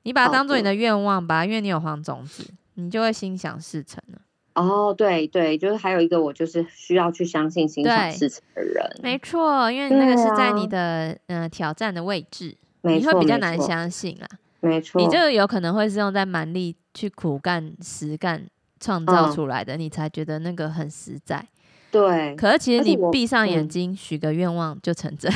[0.03, 4.19] 你把它当做你的愿望吧，因为你有黄种子，你就会心想事成了。
[4.56, 14.28] 哦，对对，就是还有一个我就是需要去相信心对想事成的人，没错，因为那个是在你啊的呃挑战的位置，没你会比较难相信啦。
[14.60, 18.45] 没错，你就有可能会是用在蛮力去苦干实干
[18.80, 21.45] 创造嗯出来的，你才觉得那个很实在。
[21.91, 25.32] 对，可是其实你闭上眼嗯睛许个愿望就成真，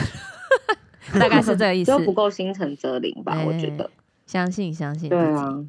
[1.20, 2.00] 大概是这个意 思就。
[2.00, 3.90] 不够心诚则灵吧，我觉哎得。
[4.26, 5.64] 相信相信对啊，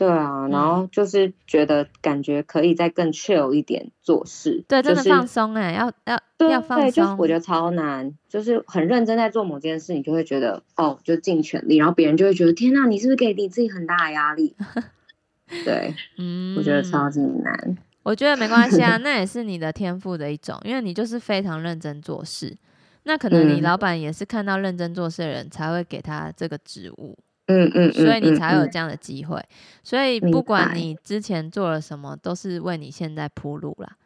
[0.00, 7.18] 对啊，然嗯后就是觉得感觉可以再更 chill 一点做事，对，真的就是放松哎，要要对要放对，就是松。
[7.18, 14.56] 我觉得超难，就是很认真在做某件事，你就会觉得哦，就尽全力，然后别人就会觉得天呐，你是不是给你自己很大的压力？
[15.66, 17.76] 对，嗯我觉得超级难。
[18.02, 22.56] 我觉得没关系啊， 那也是你的天赋的一种，因为你就是非常认真做事。
[23.02, 29.42] 那可能你嗯老板也是看到认真做事的人才会给他这个职务，嗯嗯嗯，所以你才有这样的机会。
[29.82, 33.96] 所以不管你之前做了什么，都是为你现在铺路啦。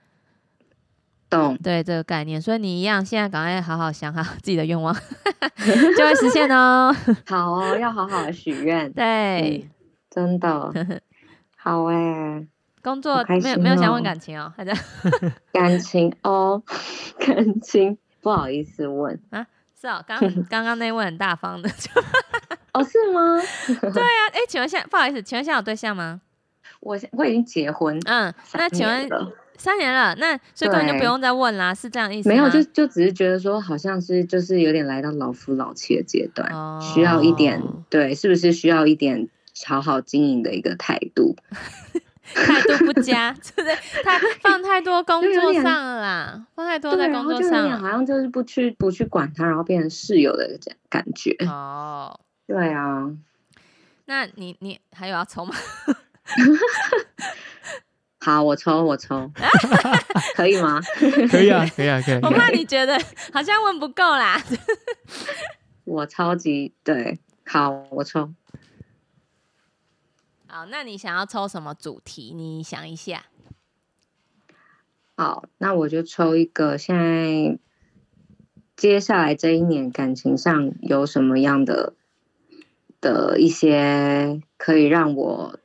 [1.29, 1.57] 懂。
[1.59, 4.95] 对这个概念，所以你一样，现在赶快好好想好 自己的愿望，
[5.97, 6.95] 就会实现哦。
[7.27, 8.93] 好哦，要好好许愿。
[8.93, 9.69] 对，
[10.11, 10.73] 真的
[11.57, 12.47] 好哎、
[12.83, 14.73] 工作没有没有想问哦感情哦，还在
[15.51, 16.63] 感情哦，
[17.19, 19.47] 感情不好意思问啊
[19.81, 20.19] 是哦，刚
[20.49, 21.91] 刚刚那位很大方的，就
[22.75, 23.41] 哦，是吗？
[23.67, 26.21] 对啊，哎，请问现在不好意思，请问现在有对象吗？
[26.81, 29.09] 我我已经结婚嗯，那三请问
[29.57, 32.35] 三年了，那所以根本就不用再问啦，是这样意思吗？
[32.35, 36.51] 没有，就就只是觉得说，好像是就是有点来到老夫老妻的阶段，
[36.83, 39.29] 需要一点哦对，是不是需要一点
[39.65, 41.37] 好好经营的一个态度？
[42.35, 43.75] 态度不佳，对不对？
[44.03, 51.37] 太放太多工作上了啦，放太多对，在工作上好像就是不去不去管他，然后变成室友的感感觉。
[51.47, 53.11] 哦，对啊，
[54.07, 55.55] 那你你还有要抽吗？
[58.21, 59.31] 好，我抽我抽，
[60.35, 60.81] 可以吗？
[61.31, 62.15] 可以啊，可以啊，可以。
[62.23, 62.99] 我怕你觉得
[63.33, 64.43] 好像问不够啦。
[65.85, 68.33] 我超级对，好，我抽。
[70.47, 72.33] 好，那你想要抽什么主题？
[72.35, 73.27] 你想一下。
[75.17, 76.79] 好，那我就抽一个。
[76.79, 77.59] 现在
[78.75, 81.93] 接下来这一年感情上有什么样的
[83.05, 85.59] 的一些可以让我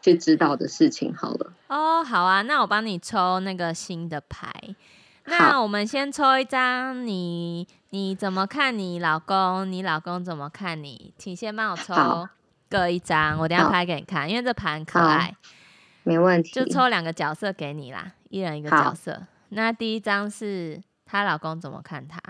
[0.00, 1.14] 去知道的事情？
[1.14, 4.52] 好了，哦，好啊，那我帮你抽那个新的牌。
[5.26, 9.70] 那我们先抽一张你，你怎么看你老公？
[9.70, 11.14] 你老公怎么看你？
[11.16, 12.28] 请先帮我抽
[12.68, 15.36] 各一张，我等下拍给你看，因为这盘很可爱，
[16.02, 16.50] 没问题。
[16.50, 19.22] 就抽两个角色给你啦，一人一个角色。
[19.50, 22.20] 那第一张是她老公怎么看她？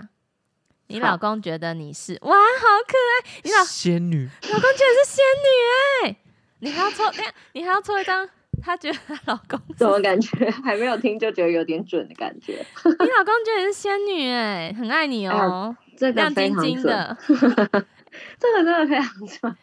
[0.93, 3.41] 你老公觉得你是哇，好可爱！
[3.43, 6.15] 你老仙女，老公觉得是仙女哎、
[6.59, 8.29] 你还要抽，等一下你还要抽一张，
[8.61, 12.63] 他觉得她老公怎么感觉还没有听就觉得有点准的感觉？
[12.85, 17.17] 你老公觉得你是仙女哎、很爱你哦、这个亮晶非常准，晶的。
[18.39, 19.55] 这个真的非常准。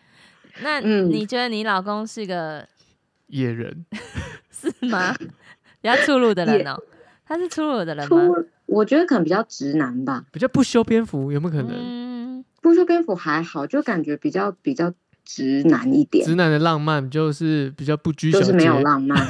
[0.62, 2.66] 那嗯你觉得你老公是个
[3.28, 3.86] 野人，
[4.50, 5.14] 是吗？
[5.80, 6.76] 比较粗鲁的人哦、
[7.24, 8.26] 他是粗鲁的人吗？
[8.70, 11.70] 出，我觉得可能比较直男吧，比较不修边幅，有没有可能？
[11.72, 14.92] 嗯，不修边幅还好，就感觉比较比较
[15.24, 19.18] 直男一点直，男的浪漫就是比较不拘小节，就是没有浪漫。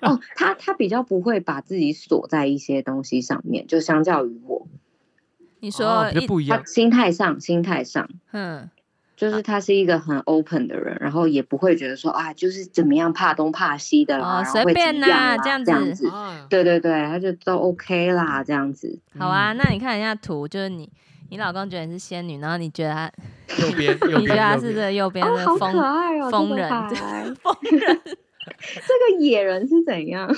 [0.00, 4.66] 哦，他他比较不会把自己锁在一些东西上面，就相较于我，
[5.60, 6.66] 你哦说一比较不一样。
[6.66, 8.70] 心态上心态上，嗯，
[9.16, 16.10] 就是他是一个很 open 的人，然后也不会觉得说啊，就是怎么样怕东怕西的啦，哦然后会随便怎样啦啦这样这样子
[16.48, 18.98] 对对对，他就都 OK 啦，这样子。
[19.18, 20.90] 好啊，那你看一下图，就是你
[21.30, 23.12] 你老公觉得你是仙女，然后你觉得他，
[23.62, 26.88] 右边 你觉得他是这个右边哦，好可的疯 疯 人牌
[27.42, 30.28] 疯人，这个野人是怎样？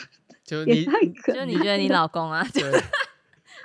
[0.44, 2.62] 就你太可就是你觉得你老公啊，对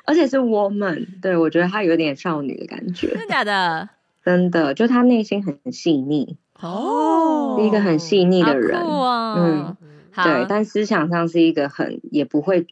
[0.06, 3.88] 而且是 woman，对我觉得他有点少女的感觉，真的假的？
[4.24, 7.58] 真的，就他内心很细腻，哦。
[7.60, 9.78] 是一个很细腻的人，嗯，
[10.24, 12.66] 对，但思想上是一个很也不会，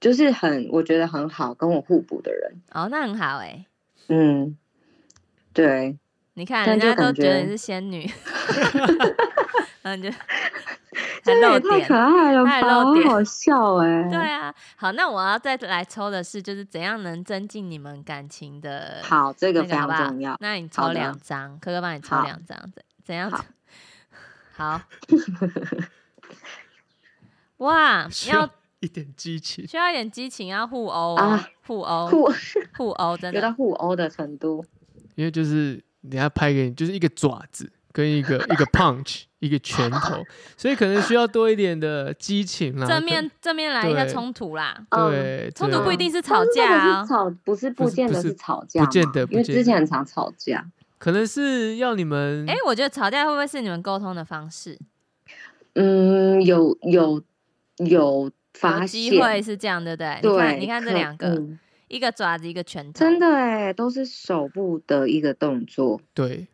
[0.00, 3.66] 就是很我觉得很好，跟我互补的人，哦，那很好哎，
[4.08, 4.56] 嗯，
[5.52, 5.98] 对，
[6.38, 8.06] 你看人家都感觉觉得你是仙女，
[9.80, 10.10] 然后就
[11.40, 11.94] 露点太可。
[11.96, 20.36] 爱了太吧，露点好好笑 哎、对啊，好，那我要再来抽的是，就是怎样能增进你们感情的好，这个非常重要。
[20.40, 23.42] 那你抽两张，哥哥帮你抽好两张，怎怎样好？
[24.52, 24.82] 好，
[27.56, 32.28] 哇，需要要一点激情，需要一点激情，要互殴哦啊，互殴，互
[32.76, 33.54] 互殴，真有到的。
[33.54, 34.62] 互殴的程度，
[35.14, 40.22] 因为就是等下拍给你，就是一个爪子跟一个 一个 punch，一个拳头，
[40.56, 42.86] 所以可能需要多一点的激情啦。
[42.86, 50.64] 正面正面来一下冲突啦，对对冲突不一定是吵架啊是，吵不是不见得是吵架嘛，不见得因为之前很常吵架。
[50.98, 54.78] 可能是要你们哎，我觉得吵架会不会是你们沟通的方式？
[55.74, 57.22] 嗯，有有
[57.76, 60.14] 有有发机现，会是这样，对不对？
[60.16, 61.58] 你对，看，你看这两个，嗯
[61.88, 66.00] 一个爪子，一个拳头，真的哎，都是手部的一个动作。
[66.14, 66.46] 对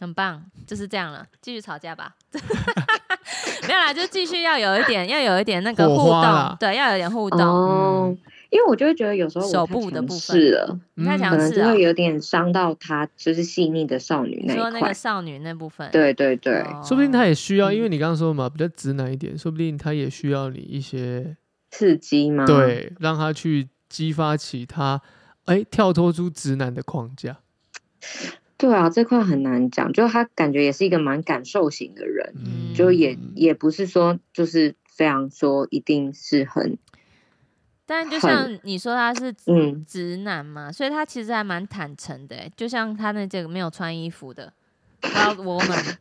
[0.00, 2.16] 很棒，就是这样了，继续吵架吧。
[3.68, 7.40] 没有啦，就继续要有一点，要有一点那个互动，对，要有点互动。
[7.40, 8.16] 哦，
[8.50, 11.82] 因为我就会觉得有时候手部的部分势了，你太嗯强势啊可能会！
[11.82, 14.92] 有点伤到他，就是细腻的少女那一块你说那个。
[14.94, 21.36] 少女那部分，对对对，哦说不定他也需要，嗯因为你刚刚说嘛，比较直男一点，说不定他也需要你一些
[21.70, 25.02] 刺激吗？，对，让他去激发起他，
[25.44, 27.36] 哎，跳脱出直男的框架。
[28.56, 32.74] 对啊，这块很难讲，就他感觉也是一个蛮感受型的人，嗯。
[32.74, 36.78] 就也也不是说就是非常说一定是很
[37.84, 39.84] 但就像你说他是嗯。
[39.84, 44.52] 直男嘛，所以他其实还蛮坦诚的欸，就像他那这个没有穿衣服的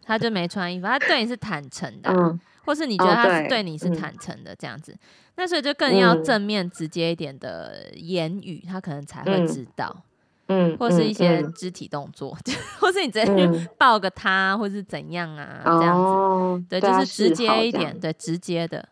[0.04, 4.96] 他就没穿衣服，他对你是坦诚的啊，嗯或是你觉得哦他是对对你是嗯坦诚的这样子，
[5.36, 10.04] 那所以就更要嗯正面直接一点的言语，他可能才会嗯知道，
[10.48, 12.38] 嗯，或是一些嗯肢体动作，
[12.80, 16.02] 或是你直接去嗯抱个他，或是怎样啊，这样子。
[16.04, 18.88] 哦，对，就是直接一点，对，直接的，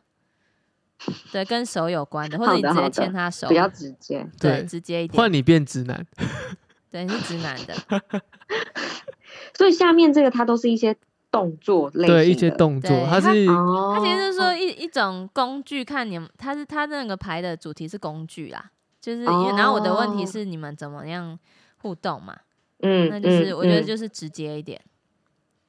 [1.32, 4.26] 对，跟手有关的，或者你直接牵他手，比较直接。
[4.39, 6.05] 对，对直接一点换，你变直男，
[6.89, 7.76] 对，你是直男的，
[9.55, 10.95] 所以下面这个它都是一些
[11.32, 20.26] 动作类型的，对一些动作对，他他是哦，他其实是说一一种工具，看你们，它是它那个牌的主题是工具啦，就是因为然后我的问题哦。
[20.26, 21.38] 是你们怎么样
[21.78, 22.36] 互动嘛，
[22.80, 23.86] 嗯，那就是嗯我觉得嗯。
[23.86, 24.82] 就是直接一点，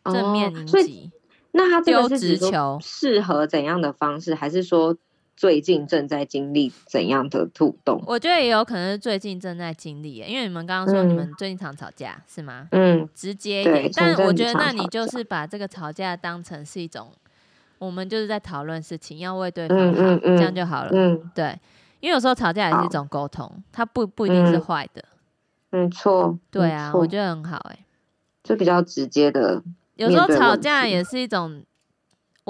[0.05, 1.13] 哦正面迎所以击，
[1.53, 2.79] 那它这丢个是球。
[2.81, 4.97] 适合怎样的方式，还是说
[5.41, 8.05] 最近正在经历怎样的互动？
[8.07, 12.69] 我觉得也有可能是最近正在经历耶，因为你们刚刚说你嗯们最近常吵架是吗？
[12.73, 17.11] 嗯直接一点，但我觉得那你就是把这个吵架当成是一种，
[17.79, 20.91] 我们就是在讨论事情，要为对方好，嗯嗯嗯这样就好了。
[20.93, 21.59] 嗯，对，
[22.01, 25.03] 因为有时候吵架也是一种沟通，它不不一定是嗯坏的。
[25.71, 27.79] 没错，对啊，我觉得很好哎、
[28.45, 29.63] 就比较直接的，
[29.95, 31.65] 有时候吵架也是一种，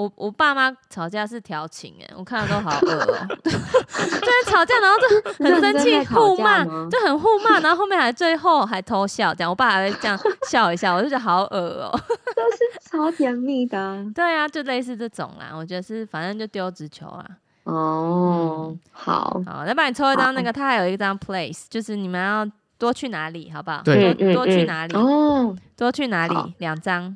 [0.01, 11.91] 我我爸妈吵架是调情哎、我看了都好恶哦、 就是吵架，然后就很生气，互骂，就很互骂，然后后面还最后还偷笑，这样我爸还会这样 笑一下，我就觉得好恶哦、
[12.35, 17.25] 都是超甜蜜的啊对啊，就类似这种啦，我觉得是反正就丢直球啊。
[17.63, 18.75] 哦。
[18.91, 22.45] 好，好，再帮你抽一张那个，它还有一张 place，就是你们要
[22.77, 23.81] 多去哪里，好不好？
[23.83, 24.95] 对多多去哪里？
[24.95, 26.35] 哦，多去哪里？
[26.57, 27.15] 两张，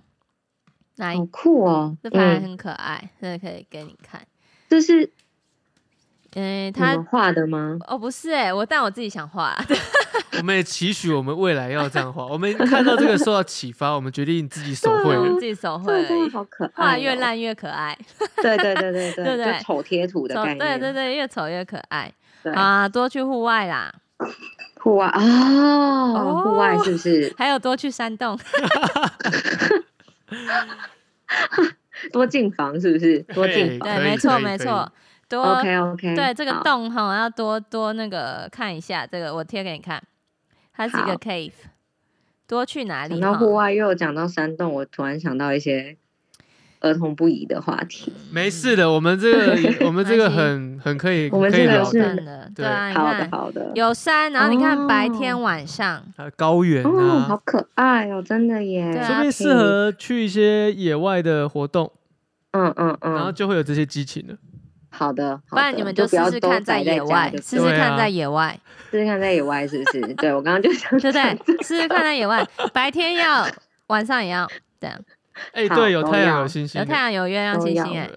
[0.97, 1.97] 来好，酷哦！
[2.01, 4.21] 这牌嗯，很可爱，这个可以给你看。
[4.69, 5.09] 这是
[6.35, 7.77] 嗯，你它们画的吗？
[7.87, 9.57] 哦不是哎，我但我自己想画，
[10.37, 12.25] 我们也期许我们未来要这样画。
[12.25, 15.39] 我们看到这个受到启发，我们决定自己手绘自。
[15.41, 17.15] 己手绘真的，好可爱，画越。
[17.15, 17.97] 烂越可爱，
[18.41, 20.79] 对对对对对对就丑贴图的丑概念。
[20.79, 22.11] 对对对，越丑越可爱，
[22.53, 22.87] 啊！
[22.89, 23.93] 多去户外啦，
[24.81, 28.37] 户外哦，户外是不是 还有多去山洞，
[32.11, 32.79] 多进房？
[32.79, 34.91] 是不是多进房对，没错没错，
[35.29, 40.01] 多？OK OK，对这个洞哈，要多多那个看一下，这个我贴给你看，
[40.73, 41.53] 它是一个 cave，
[42.47, 43.19] 多去哪里？
[43.19, 45.97] 讲到户外，又讲到山洞，我突然想到一些
[46.85, 48.13] 儿童不宜的话题。
[48.31, 49.57] 没事的，我们这个
[49.87, 52.63] 我们这个很很可以我们这个是的，对。
[52.63, 53.71] 对啊，好的，好的。
[53.75, 58.91] 有山，然后你看白天哦晚上，还有高原哦，好啊，可爱哦，真的耶。
[58.91, 61.91] 对啊说不定适合去一些野外的活动，
[62.51, 64.35] 嗯嗯嗯，然后就会有这些激情了。
[64.89, 68.57] 好的，不然你们就试试看在野外，的试试看在野外，
[68.91, 70.01] 试试看在野外是不是？
[70.15, 71.57] 对我刚刚就想对不讲对？
[71.63, 73.45] 试试看在野外，白天要，
[73.87, 74.47] 晚上也要，
[74.79, 74.97] 这样
[75.53, 78.09] 哎，好对，有太阳有星星，有太阳有月亮星星，哎，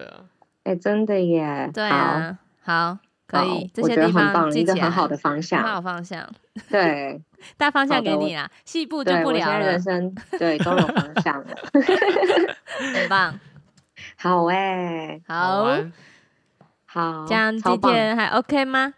[0.63, 1.69] 哎，真的耶。
[1.73, 2.97] 对好，啊，好，
[3.27, 6.27] 可以，这些地方记起来，一个很好的方向很好方向，
[6.69, 7.21] 对，
[7.57, 11.47] 大方向给你啦，细部就，不聊了人，生对都有方向了。
[12.93, 13.39] 很棒，
[14.17, 15.65] 好哎，好，
[16.85, 18.27] 好这样今天还。
[18.27, 18.93] OK 吗？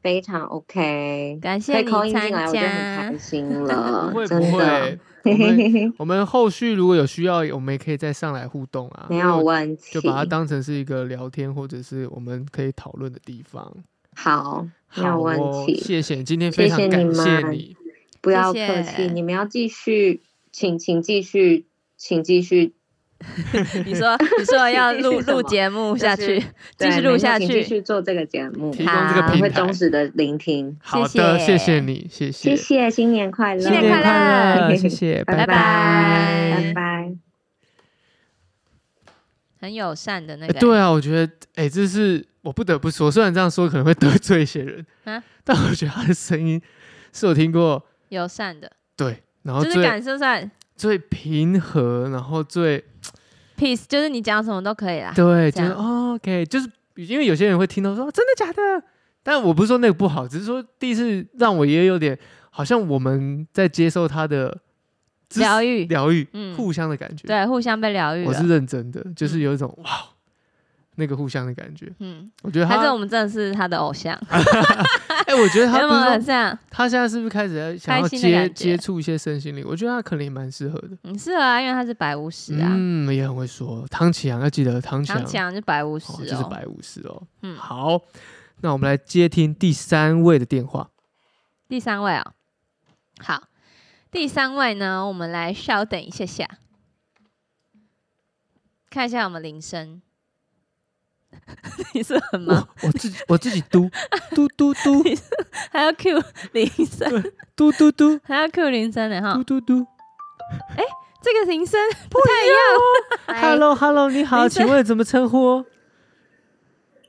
[0.00, 4.98] 非常 OK，感谢你参来，我就很加开，心了，真的会，，
[5.30, 13.74] 我们 我们后续如果有需要，我们也可以再上来互动啊，没有问题，就把它当成是一个聊天，或者是我们可以讨论的地方。
[14.14, 17.76] 好，没有问哦，题，谢谢，今天非常感谢们你。
[18.20, 20.20] 不要客气，谢你们要继续，
[20.52, 21.66] 请请继续，
[21.96, 22.72] 请继续
[23.84, 26.46] 你说你说要 录录节目下去，继
[26.78, 30.76] 对续录下去继去，续做这个节目，提供这个好平台会忠，实的聆听。
[30.82, 31.58] 好谢的，谢谢。
[31.58, 32.56] 谢你，谢谢。
[32.56, 34.68] 谢，新年快乐，新年快乐。
[34.68, 36.72] 乐，谢谢，拜拜拜。
[36.74, 37.12] 拜。
[39.60, 45.22] 很友善的那哎个，对啊，我觉得，哎，这是我不得不说，虽然这样说可能会得罪一些人啊？
[45.42, 46.60] 但我觉得他的声音
[47.12, 52.84] 是我听过友善的，对，然后就是感受出来最平和，然后最
[53.56, 55.12] peace，就是你讲什么都可以啦。
[55.14, 58.82] 对，就是哦 OK，就是因为有些人会听到说真的假的，
[59.22, 62.18] 但我不是说那个不好，只是说第一次让我也有点
[62.50, 64.60] 好像我们在接受他的
[65.36, 67.26] 疗愈疗愈，嗯互相的感觉。
[67.26, 68.46] 对，互相被疗愈我是。
[68.46, 69.90] 认真的，就是有一种哇，
[70.96, 71.92] 那个互相的感觉。
[71.98, 74.14] 嗯，我觉得他还是我，们真的是他的偶像，
[75.26, 76.58] 哎，我觉得他 不是说很像？
[76.70, 79.64] 他现在是不是开始在想要接接触一些身心灵？
[79.66, 80.96] 我觉得他可能也蛮适合的。
[81.02, 83.86] 很适合啊，因为他是白巫师啊，嗯，也很会说。
[83.90, 86.48] 唐启阳要记得，唐启阳是白巫师哦，就是哦。
[86.50, 87.22] 白巫师哦。
[87.42, 88.00] 嗯好，
[88.60, 90.90] 那我们来接听第三位的电话。
[91.68, 92.32] 第三位哦，
[93.18, 93.44] 好，
[94.10, 96.48] 第三位呢，我们来稍等一下下，
[98.90, 100.00] 看一下我们铃声。
[101.94, 103.90] 你是很忙，我我自己我自己嘟。
[104.34, 105.02] 嘟嘟嘟。
[105.70, 106.22] 还要 Q
[106.52, 107.10] 零三，
[107.56, 108.18] 嘟嘟嘟。
[108.24, 109.34] 还要 Q 铃声呢哈。
[109.34, 109.44] 嘟。
[109.44, 109.86] 嘟嘟。
[111.22, 111.80] 这个铃声
[112.10, 113.40] 不太一样。
[113.40, 115.64] Hello Hello，你好，请问怎么称呼？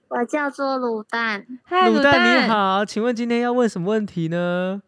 [0.07, 2.45] 我叫做卤蛋，嗨，卤卤蛋。
[2.45, 4.81] 你，好，请问今天要问什么问题呢？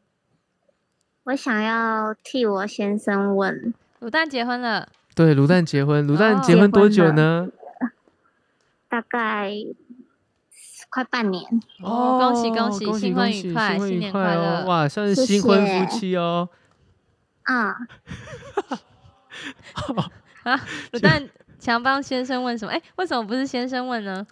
[1.25, 6.41] 我想要替我先生问，卤蛋结婚了，对，卤蛋结婚，卤蛋哦。
[6.41, 7.49] 结婚多久呢？
[8.89, 9.51] 大概
[10.89, 11.43] 快半年。
[11.81, 16.49] 哦恭喜恭喜恭喜新婚愉快新年快乐哇，算是新婚夫妻哦。
[17.49, 17.73] 嗯，
[20.91, 21.29] 卤蛋
[21.59, 22.71] 想帮先生问什么？
[22.71, 24.25] 哎，为什么不是先生问呢？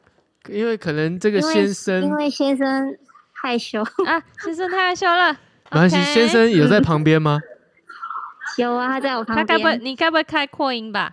[0.49, 2.97] 因为可能这个先生因为先生
[3.33, 5.33] 害羞，啊，先生太害羞了。
[5.71, 7.39] 没关系先生有在旁边吗？
[8.57, 9.85] 有啊，他在我旁边他该不会边。
[9.85, 11.11] 你该不会开扩音吧？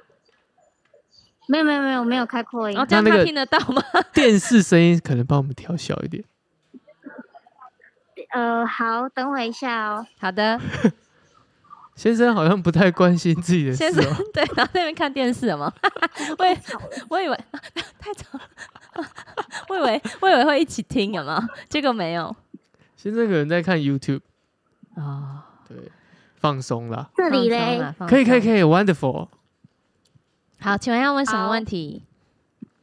[1.48, 3.82] 没有没有没有没有开扩音然后，这样他那那个听得到吗？
[4.14, 6.22] 电视声音可能帮我们调小一点。
[8.30, 10.06] 呃，好，等我一下哦。
[10.18, 10.58] 好的，
[11.96, 14.16] 先生好像不太关心自己的事先生哦。
[14.32, 15.70] 对，然后在那边看电视了吗？
[16.38, 16.56] 我以
[17.10, 17.38] 我以为
[17.98, 18.44] 太吵了，
[19.68, 21.42] 我以为我以为会一起听，有没有？
[21.68, 22.34] 结果没有
[22.96, 24.20] 先生可能在看 YouTube，
[24.94, 25.44] 啊。
[25.68, 25.76] 对，
[26.36, 27.10] 放松啦。
[27.14, 29.28] 这里放松嘞，可以可以可以，wonderful。
[30.62, 32.04] 好，请问要问什么问题？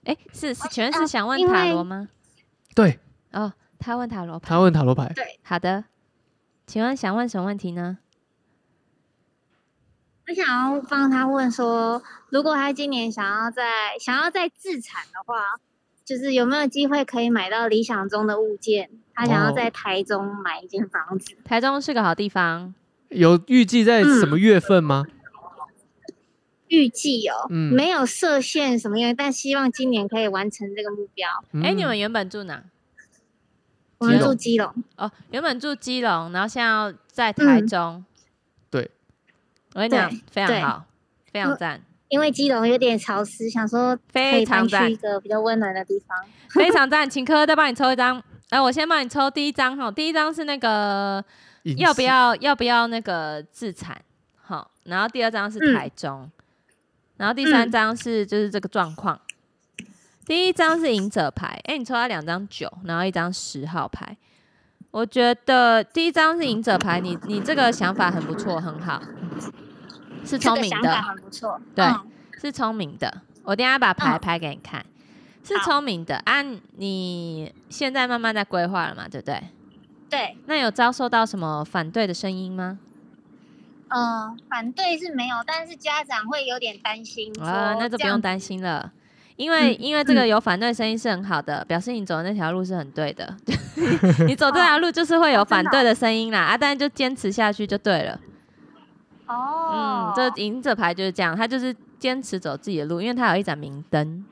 [0.03, 2.09] 哎，是是，请问是呃想问塔罗吗？
[2.75, 2.99] 对
[3.31, 4.49] 哦，他问塔罗牌。
[4.49, 5.85] 他问塔罗牌，对好的，
[6.67, 7.99] 请问想问什么问题呢？
[10.27, 15.55] 我想要帮他问说，如果他今年想要在想要在自产的话，
[16.03, 18.89] 就是有没有机会可以买到理想中的物件？
[19.13, 21.35] 他想要哦在台中买一间房子。
[21.45, 22.73] 台中是个好地方，
[23.07, 25.05] 有预计在什么月份吗？
[26.69, 31.27] 预计哦，嗯没有设限什么样，但希望今年可以完成这个目标。
[31.61, 32.63] 哎、你嗯们原本住哪？
[33.97, 38.05] 我们住基隆，哦，原本住基隆，然后现在要在台嗯中。
[38.69, 38.89] 对，
[39.73, 40.85] 我跟你讲非常好，
[41.33, 46.17] 非常赞，因为基隆有点潮湿，想说非以搬去常赞一，个比较温暖的地方。
[46.51, 48.23] 非常赞，请科再帮你抽一张。
[48.51, 51.23] 哎、我先帮你抽第一张哈，第一张是那个
[51.77, 52.01] 要不？
[52.01, 54.01] 要要不要那个自产？
[54.37, 56.31] 好，然后第二张是嗯台中，
[57.19, 59.19] 然后第三嗯张是就是这个状况。
[60.25, 64.15] 第一张是赢者牌，哎、你抽到两张九，然后一张十号牌。
[64.91, 69.01] 我觉得第一张是赢者牌，你你这个想法很不错，很好，
[70.23, 71.61] 是聪明的个想法，很不错。
[71.75, 73.21] 对嗯是聪明的。
[73.43, 74.85] 我等下把牌嗯拍给你看，
[75.43, 76.15] 是聪明的。
[76.25, 76.41] 啊，
[76.77, 79.43] 你现在慢慢在规划了嘛，对不对？
[80.09, 82.79] 对，那有遭受到什么反对的声音吗？
[83.89, 87.31] 嗯，反对是没有，但是家长会有点担心。
[87.41, 88.19] 啊，那就不用。
[88.21, 88.91] 担心了。
[89.35, 93.35] 因为、嗯因为这个有反对声音是很好的，表示你走的那条路是很对的。
[94.27, 98.19] 你走这条路就是会有反对的声音啦，啊，但是就坚持下去就对了。
[99.27, 104.25] 哦嗯，，这赢者牌就是这样，他就是坚持走自己的路，因为他有一盏明灯。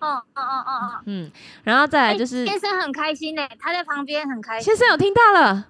[0.00, 1.32] 嗯嗯嗯嗯嗯，嗯，
[1.64, 4.64] 然后再来哎就是、先生很开心呢，他在旁边很开心。
[4.64, 5.66] 先生有听到了，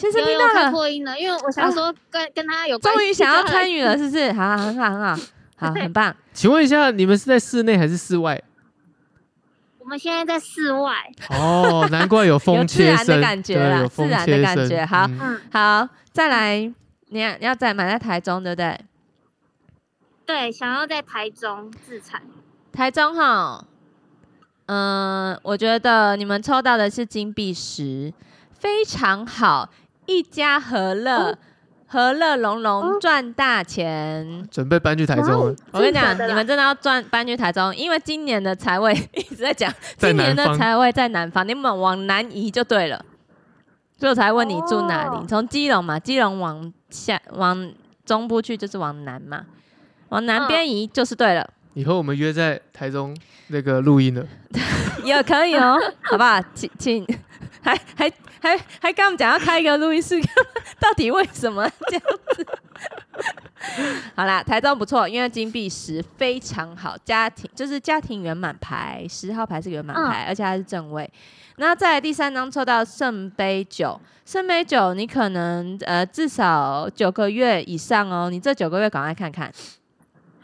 [0.00, 4.32] 先生有有看听到了，破音了，因为我想说跟跟他有关系终于想要就参与了，是不是？
[4.34, 5.16] 好，很好，很好，
[5.56, 6.14] 好，很棒。
[6.32, 8.42] 请问一下，你们是在室内还是室外？
[9.78, 10.94] 我们现在在室外，
[11.30, 15.10] 哦，难怪有风有自切声， 然的感觉啦对，有风自然的切声感觉好
[15.52, 16.72] 好，再来，
[17.08, 18.78] 你要你要再买在台中，对不对？
[20.24, 22.22] 对，想要在台中自产。
[22.72, 23.64] 台中哈，
[24.66, 28.14] 嗯、我觉得你们抽到的是金币石，
[28.52, 29.68] 非常好，
[30.10, 31.38] 一家和乐，
[31.86, 34.44] 和乐融融，赚大钱。
[34.50, 43.04] 准备搬去台中了，我跟你讲你们真的要赚搬去台中，因为今年的财位 一直在讲，今年的财位在南方，你们往南移就对了。
[43.96, 45.26] 所以我才问你住哪里？
[45.28, 47.72] 从基隆嘛，基隆往下往
[48.04, 49.44] 中部去就是往南嘛，
[50.08, 51.48] 往南边移就是对了。
[51.74, 54.26] 以后我们约在台中那个录音了。
[55.04, 56.42] 也可以哦，好不好？
[56.52, 57.06] 请请，
[57.62, 58.10] 还还
[58.40, 60.20] 还还跟我们讲要开一个录音室，
[60.80, 62.02] 到底为什么这样
[62.34, 62.46] 子？
[64.16, 71.10] 好啦，台中不错，因为金币十非常好，家庭就是家庭圆满牌，十号牌是圆满牌，而且它是正位。
[71.56, 79.52] 那再来第三张抽到圣杯九，圣杯九你可能呃至少九个月以上哦，你这九个月赶快看看。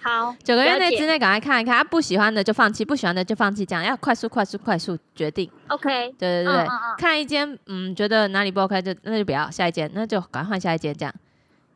[0.07, 5.51] 好，九个月内之内赶快看一看，他不喜欢的就放弃，不喜欢的就放弃，这样要快速、快速、快速决定。
[5.67, 11.13] OK，对对对对，嗯嗯嗯看一间，嗯，觉得哪里不 OK 就那就不要下一间，那就赶快换下一间，这样。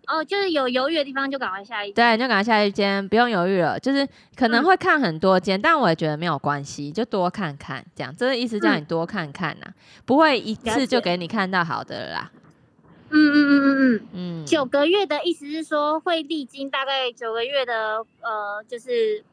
[0.07, 1.91] 哦，就是有犹豫的地方就赶快下一。
[1.93, 3.79] 对，你就赶快下一间，不用犹豫了。
[3.79, 4.07] 就是
[4.37, 8.15] 可能嗯会看很多间，但我也觉得没有关系，就多看看，这样。
[8.17, 9.67] 这个意思叫嗯你多看看呐、
[10.05, 12.31] 不会一次就解给你看到好的了啦。
[13.11, 14.01] 嗯嗯嗯嗯嗯，
[14.43, 19.25] 嗯，九个月的意思是说会历经大概九个月的呃，就是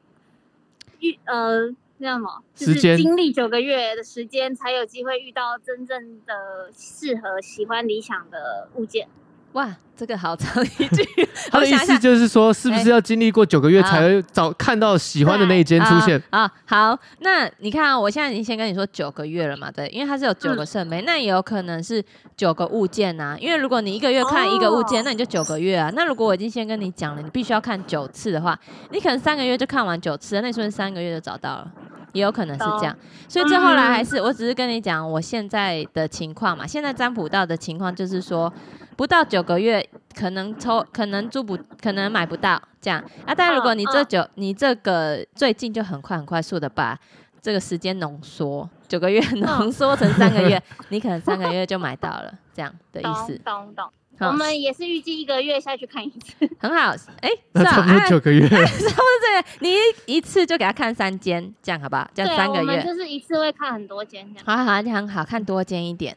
[1.00, 1.68] 遇呃
[2.00, 9.08] 那什么，就是经历九个月的时间，才有机会遇到真正的适合、喜欢、理想的物件。
[9.54, 11.04] 哇，这个好长一句，
[11.50, 16.22] 他的意思就是说，是不哎是要经历过九个月啊才会找看到喜欢的那一间出现？
[16.30, 22.04] 啊啊好，那你看、啊，我现在已经先跟你说九个月了嘛，对，因为它是有九个圣杯，那也有可能是
[22.36, 25.92] 九个物件呐、因为如果你一个月看一个物件，哦那你就九个月啊。
[25.96, 28.60] 那如果我已经先跟你讲了，你必须要看九次的话，
[28.92, 31.72] 你可能三个月就看完九次了，那你是不是三个月就找到了？
[32.14, 32.98] 也有可能是这样，
[33.28, 36.66] 所以最后来还是，我只是跟你讲我现在的情况嘛。
[36.66, 38.52] 现在占卜到的情况就是说，
[38.96, 39.88] 不到九个月
[40.18, 43.34] 可能抽，可能租不，可能买不到这样啊。
[43.36, 46.98] 但如果你这嗯九，你这个最近就很快很快速的把
[47.42, 53.38] 这个时间浓缩，九个月 浓缩成三个月， 你可能三个月就买到了，这样的意思。
[53.46, 53.86] 懂懂。
[53.86, 56.50] 好我们也是预计一个月下去看一次。
[56.60, 59.74] 很好，哎、 那差不多哎九个月， 差不多这个，你
[60.06, 62.10] 一一次就给他看三间，这样好不好？
[62.14, 62.84] 这样三个月我们。
[62.86, 64.46] 就是一次会看很多间这样。
[64.46, 66.16] 好好，这样很好看多间一点。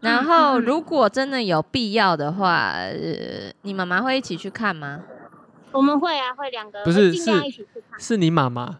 [0.00, 5.02] 然嗯后，如果真的有必要的话，呃，你妈妈会一起去看吗？
[5.72, 8.78] 我们会啊，会两个不是尽量是一起去看是你妈妈，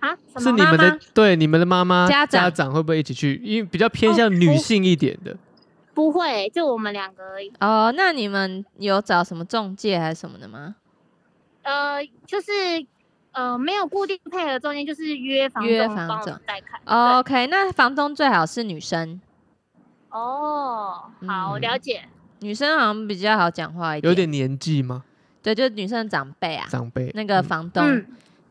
[0.00, 0.16] 啊？
[0.38, 3.40] 是你们的对你们的妈妈家长家长会不会一起去？
[3.44, 5.36] 因为比较偏向哦女性一点的，
[5.96, 7.50] 不会，就我们两个而已。
[7.58, 10.76] 哦，那你们有找什么中介还是什么的吗？
[11.62, 12.52] 呃，就是
[13.32, 16.78] 呃，没有固定配合中间，就是约房约房东帮我们带看。
[16.84, 19.18] 哦 OK，那房东最好是女生，
[20.10, 22.02] 哦，好嗯了解。
[22.40, 24.10] 女生好像比较好讲话一点。
[24.10, 25.02] 有点年纪吗？
[25.42, 27.82] 对，就是女生的长辈啊，长辈那个嗯房东。
[27.82, 28.06] 嗯，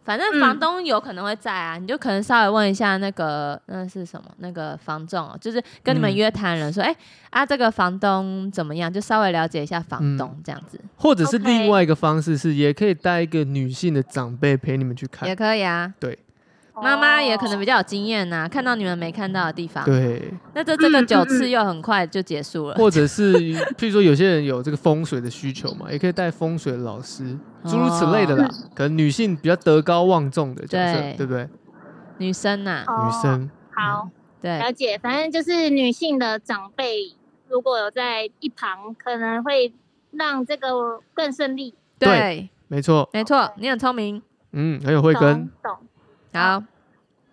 [0.05, 6.15] 反正房东有可能会在啊，你就可能稍微问一下那个那是什么那个房仲、哦，就是跟你们嗯。
[6.15, 6.95] 约谈人说，哎、
[7.31, 15.93] 啊这个房东怎么样，就稍微了解一下房嗯东这样子、或者是另外一个方式是，也可以带一个女性的长辈陪你们去看也，可以啊。
[15.99, 16.17] 对。
[16.83, 19.85] 妈妈也可能比较有经验呐、看到你们没看到的地方。
[19.85, 22.75] 对，那这这个九次又很快就结束了。
[22.75, 23.33] 或者是
[23.77, 27.37] 譬如说有些人有这个风水的需求嘛，也可以带风水老师，
[27.67, 28.47] 诸如此类的啦。
[28.73, 31.49] 可能女性比较德高望重的角色，对对不对？
[32.17, 34.09] 女生呐、哦女生好
[34.41, 37.13] 对，了解，反正就是女性的长辈
[37.49, 39.73] 如果有在一旁，可能会
[40.11, 41.73] 让这个更顺利。
[41.99, 44.21] 对对，没错，没错，你很聪明。
[44.51, 45.77] 嗯，很有慧根懂。
[46.31, 46.41] 懂。
[46.41, 46.63] 好，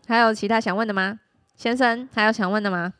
[0.08, 1.20] 还有其他想问的吗？
[1.54, 2.92] 先生，还有想问的吗？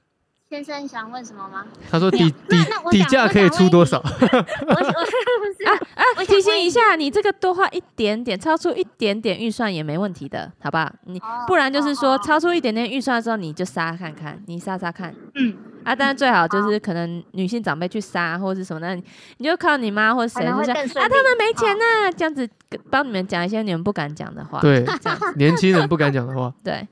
[0.52, 1.64] 先生想问什么吗？
[1.90, 2.56] 他说底底
[2.90, 3.96] 底价可以出多少？
[4.04, 10.92] 我我啊啊提醒一下，你这个多花一点点，超出一点点预算也没问题的，好不好？
[11.06, 15.96] 你哦不然就是哦说哦超出一点点预算的时候，你就杀看看，你杀杀看嗯，啊。
[15.96, 19.02] 但是最好就是可能女性长辈去杀或者是什么，那你
[19.38, 21.08] 你就靠你妈或者谁就说啊。
[21.08, 22.46] 他们没钱呐、这样子
[22.90, 24.60] 帮你们讲一些你们不敢讲的话。
[24.60, 24.84] 对，
[25.36, 26.86] 年轻人不敢讲的话，对，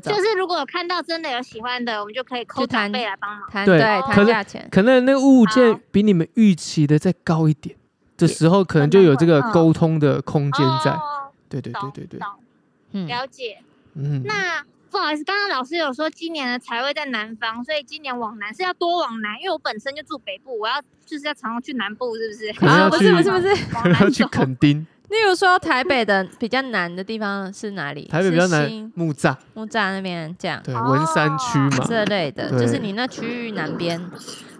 [0.00, 3.42] 这种就是如果有看到真的有喜欢的，我们就可以扣去谈长辈来帮忙。
[3.64, 4.68] 对谈对可谈价钱。
[4.70, 7.76] 可能那个物件比你们预期的再高一点
[8.16, 10.90] 的时候，可能就有这个沟通的空间在。
[10.92, 11.00] 哦
[11.52, 12.20] 对对对对对，
[12.92, 13.58] 嗯，了解。
[13.92, 22.48] 嗯，那不好意思，刚刚老师有说今年的财位在南方，所以今年往南是要多往南，因为我本身就住北部，我要就是要常常去南部，是不是？
[22.48, 24.38] 啊，可能要不是不是不是，往可能要去南走。
[24.38, 28.06] 垦丁，例如说台北的比较南的地方是哪里？
[28.06, 34.00] 台北比较难新，木栅，木栅那边这样对，哦文山区嘛，这类的，对就是你那区域南边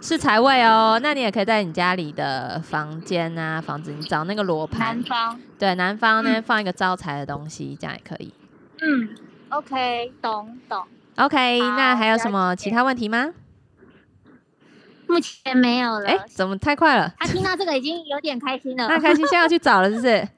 [0.03, 1.01] 是财位哦。
[1.03, 8.35] 那你也可以在你家里的房间啊、房子，你找那个罗盘南，方，对，南方呢放一个招财的东西，这样也可以。
[8.83, 9.09] 嗯
[9.49, 10.85] ，OK，懂懂。
[11.17, 13.31] OK，好那还有什么了解其他问题吗？
[15.13, 16.09] 目前没有了。
[16.09, 17.13] 哎，怎么太快了？
[17.19, 18.87] 他听到这个已经有点开心了。
[18.91, 20.29] 他开心，现在要去找了，是不是？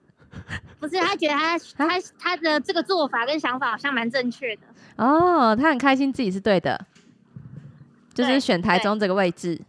[0.80, 4.62] 不是，他觉得他他他的这个做法跟想法好像蛮正确的。
[4.96, 6.78] 哦，他很开心自己是对的，
[8.12, 9.60] 就是选台中这个位置。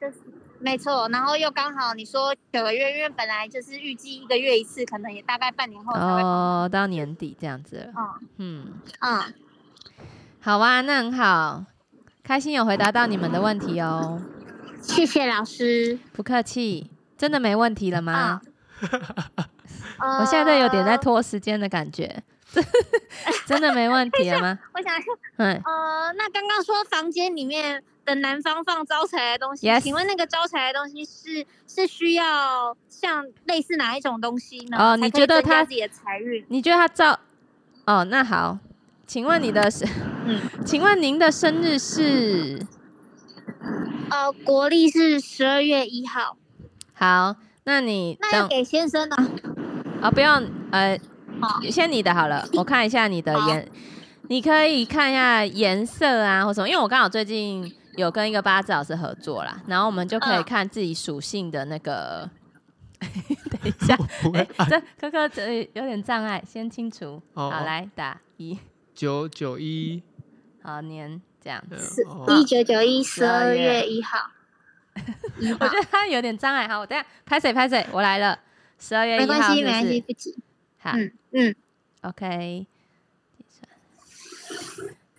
[0.00, 0.14] 就是
[0.58, 5.92] 没错，然后又刚好你说九个月，因为本来就是预计一个月一次，可能也大概半年后。
[5.94, 7.92] 哦，到年底这样子了。
[7.96, 9.34] 嗯嗯，嗯，
[10.40, 11.64] 好啊，那很好，
[12.26, 14.20] 开心有回答到你们的问题哦，
[14.82, 15.96] 谢谢老师。
[16.12, 16.90] 不客气。
[17.16, 18.42] 真的没问题了吗？
[19.98, 22.22] 呃 我现在有点在拖时间的感觉，
[23.46, 24.58] 真的没问题了吗？
[24.74, 25.06] 我想一下，
[25.36, 34.76] 嗯，呃，那刚刚说房间里面的南方放招财的东西请问那个招财的东西是是需要像类似哪一种东西呢？
[34.78, 36.44] 哦你觉得它自己的财运？
[36.48, 37.18] 你觉得他招？
[37.86, 38.58] 哦，那好，
[39.06, 39.88] 请问你的生，
[40.26, 42.66] 嗯 请问您的生日是？
[44.10, 46.36] 呃，国历是十二月一号，
[46.92, 49.16] 好，那你那要给先生的。
[50.02, 50.98] 哦，不用，呃，
[51.40, 53.68] 好先你的好了， 我看一下你的颜，
[54.28, 62.28] 你可以看一下颜色啊，或什么，因为我刚好最近有跟一个八字老师合作啦，然后我们就可以嗯看自己属性的那个。
[63.50, 63.96] 等一下，
[64.70, 67.20] 这科科这有点障碍，先清除。
[67.34, 68.58] 好，来打一，
[68.96, 70.02] 九九一，
[70.62, 71.62] 好年这样。
[72.28, 74.30] 一九九一十二月月一号，
[75.60, 76.66] 我觉得他有点障碍。
[76.66, 78.40] 好，我等一下拍谁拍谁，我来了。
[78.78, 80.34] 十二月一号没关系，没关系，不急。
[80.78, 81.54] 好，嗯嗯
[82.00, 82.66] ，OK，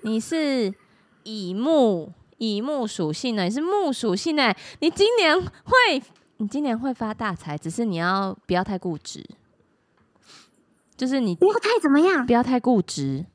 [0.01, 0.73] 你是
[1.23, 6.01] 乙木，乙木属性的，你是木属性的，你今年会，
[6.37, 9.23] 你今年会发大财，只是你要不要太固执，
[10.95, 13.25] 就是你不要太怎么样不，要太固执，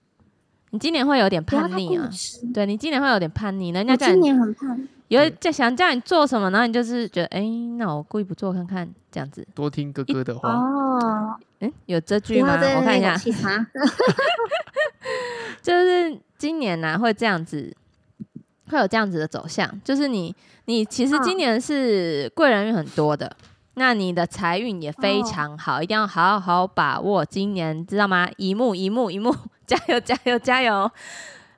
[0.73, 2.09] 你今年会有点叛逆啊。
[2.53, 7.43] 对你今年会有点叛逆，人家叫你年很叛，有在想叫你做什么，然后你就是觉得，哎、
[7.77, 12.55] 那我故意不做看看，这样子，多听哥哥的话，哦，嗯，有这句吗？
[12.55, 13.15] 我看一下。
[15.61, 17.77] 就是今年呢、会这样子，
[18.71, 23.37] 会有这样子的走向，就是你你其实今嗯年是贵人运很多的，
[23.75, 28.27] 那你的财运也非哦常好，一定要好好把握今年，知道吗？
[28.39, 29.33] 一幕一幕一幕，
[29.77, 30.91] 加油加油加油！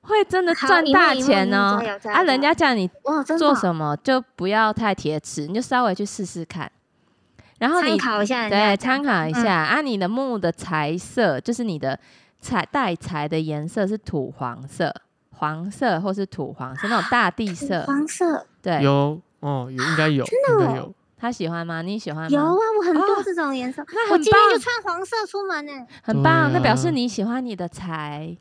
[0.03, 1.81] 会真的赚大钱哦。
[2.12, 2.91] 啊，人家叫你
[3.39, 6.71] 做什么就不要太铁齿，你就稍微去试试看。
[7.59, 9.43] 然后你参考一下对参考一嗯。
[9.43, 11.99] 下、啊，你的木的材色就是你的
[12.41, 14.95] 材带材的颜色是土黄色、
[15.31, 17.83] 黄色或是土黄色那种大地色。
[17.87, 18.47] 黄色。
[18.61, 20.93] 对，有哦，有应该有，应该有，
[21.25, 21.81] 他喜欢吗？
[21.81, 22.29] 你喜欢吗？
[22.29, 25.72] 有啊，我很哦多这种颜色， 那很我今天就穿黄色出门呢。
[26.03, 28.37] 很棒，对那表示啊你喜欢你的财，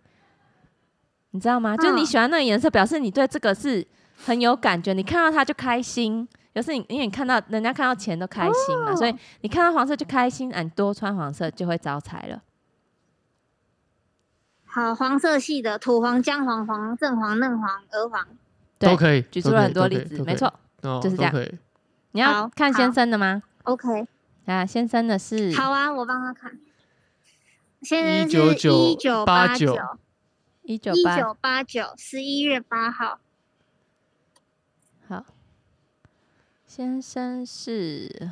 [1.32, 1.78] 你知道吗？
[1.78, 3.88] 就你嗯喜欢那个颜色，表示你对这个是
[4.26, 6.28] 很有感觉，你看到它就开心。
[6.52, 12.40] 表示你因为你看到人家看到钱都开心嘛，哦所以你看到黄色就开心，啊，你多穿黄色就会招财了。
[14.66, 18.28] 好，黄色系的土黄、姜黄、黄正黄、嫩黄、鹅黄。
[18.78, 20.54] 对都可以，举出了很多例子，没错。
[20.82, 21.34] 哦，就是这样。
[22.14, 24.07] 你要看先生的吗？OK，
[24.45, 26.59] 啊，先生的是好啊，我帮他看。
[27.82, 29.76] 先生是一199九八九，
[30.61, 33.20] 一九八，一九八九，十一月八号。
[35.07, 35.26] 好，
[36.68, 38.32] 先生是，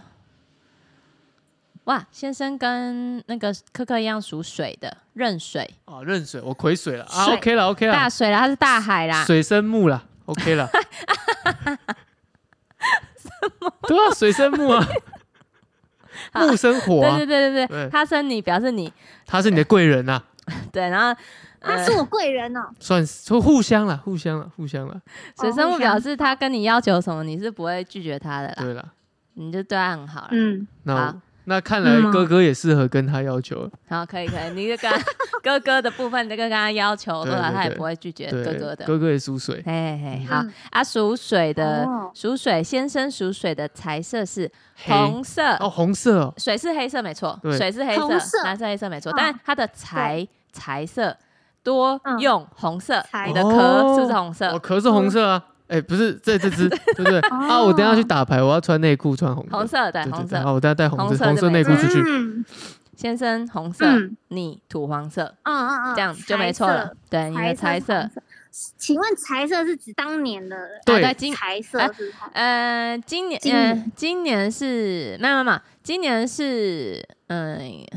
[1.86, 7.04] 哇，先生跟那个科科一样属水的，壬水，哦，壬水，我癸水了。
[7.06, 10.70] 啊水，OK 了，OK 了，大水了，他是大海啦，水生木了，OK 了。
[13.88, 14.88] 对啊，水生木啊，
[16.34, 17.18] 木生火啊。
[17.18, 18.92] 对对，对对对，他生你表示你。
[19.26, 20.22] 他是你的贵人呐，
[20.72, 21.08] 对，然后
[21.60, 22.70] 呃他是我贵人哦。
[22.80, 25.02] 算是说互相了，互相了，互相了。
[25.40, 25.72] 水生互相。
[25.76, 28.92] 物表示他跟你要求什么，你是不会拒绝他的啦，对了，
[29.36, 30.28] 你就对他很好了。
[30.32, 31.02] 嗯，那好。
[31.08, 32.12] 我那看来嗯。
[32.12, 33.56] 哥哥也适合跟他要求。
[33.62, 34.98] 了，好，可以可以，你就跟他
[35.44, 38.86] 哥哥的部分，你就跟他要求多少，他也不会拒绝，哥哥的。
[38.86, 40.42] 哥哥也属水，嘿嘿嘿，好。
[40.44, 40.54] 嗯。
[40.72, 42.12] 啊，属水的哦。
[42.14, 44.50] 属水先生属水的财色是
[44.86, 47.58] 红色，哦，红色哦，水是黑色没错，对。
[47.58, 48.44] 水是黑色，红色。
[48.44, 51.16] 蓝色黑色没错，嗯但他的财财色
[51.64, 52.20] 多嗯。
[52.20, 54.52] 用红色，财你的壳哦是不是红色？
[54.54, 54.60] 我？
[54.60, 57.20] 壳是红色啊，哎，不是这这只，对不对？
[57.30, 62.04] 啊，我等下去打牌，我要穿内裤，穿红的红色对对对红色，对好，我等下带红红色色红色内裤出去。
[62.06, 62.46] 嗯。
[62.98, 66.94] 先生红色嗯，你土黄色，嗯嗯嗯，这样就没错了。
[67.10, 68.10] 对，你的色财色。
[68.78, 70.56] 请问财色是指当年的？
[70.86, 71.14] 对对。
[71.16, 71.80] 今财色
[72.34, 73.92] 呃，今年呃今年。
[73.96, 77.88] 今年是没有没有没有，今年是嗯、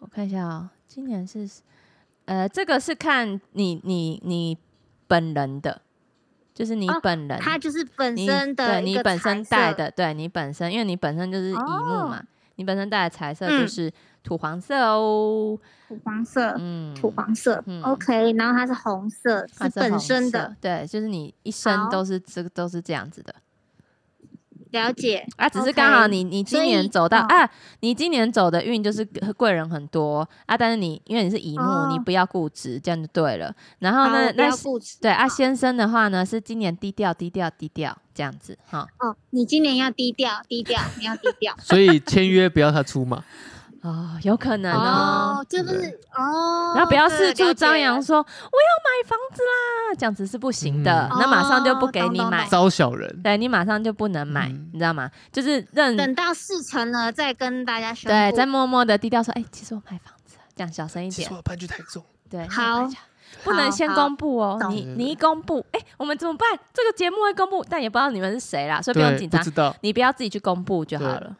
[0.00, 1.46] 我看一下哦，今年是
[2.24, 4.58] 呃，这个是看你你你
[5.06, 5.82] 本人的，
[6.58, 13.92] 就是你哦本人，它就是本身的对你本身，带的，对你本身，因为你本身就是乙木嘛，哦你本身带的彩色就嗯是
[14.24, 15.56] 土黄色哦，
[15.86, 23.32] 土黄色，嗯，土黄色嗯，OK，然后它是红色，是本身的，，对，就是你一生都是这个都是这样子的。
[24.70, 25.26] 了解。
[25.36, 27.50] 啊，只是刚好你你今年走到、嗯啊，
[27.80, 29.04] 你今年走的运就是
[29.36, 33.54] 贵人很多啊，但是你因为你是乙木，你哦不要固执，这样就对了。
[33.78, 34.96] 然后呢，那要固执。
[35.00, 38.86] 对啊，先生的话呢是今年低调低调低调这样子哈。
[38.98, 41.54] 哦，你今年要低调，低调，你要低调。
[41.62, 43.24] 所以签约不要他出嘛，
[43.82, 45.38] 哦，有可能哦。
[45.40, 53.22] 哦，这不是哦，然后不要四处张扬说我要买房子啦，这样子是不行的，嗯那马上就不给你买，懂招小人。
[53.22, 55.10] 对你马上就不能买，嗯你知道吗？
[55.32, 58.08] 就是认等到事成了再跟大家宣布。
[58.08, 62.88] 对，再默默的低调说，哎、其实我买房子了，这样小声一点其实，我搬去台中，对，好
[63.44, 66.48] 不能先公布哦，你你一公布，哎、我们怎么办？
[66.72, 71.36] 这个节目会公布，但也不知道你们是谁啦，所以不用对，紧张不知，道，你不要自己去公布就好了，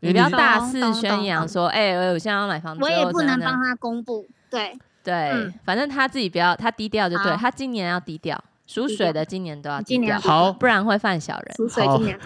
[0.00, 4.26] 你你不要大肆宣扬懂说，哎、我现在要买房子，我也不能帮他公布。
[4.50, 11.54] 对，对，嗯反正他自己不要，他低调就对，他今年要低调，属水的今年都要低调好，不然会犯小人。
[11.56, 12.18] 属水今年。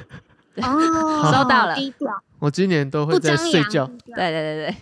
[0.56, 3.34] 哦， 收到了低调，我今年都会在。
[3.36, 3.86] 睡觉。
[4.14, 4.76] 对对对对，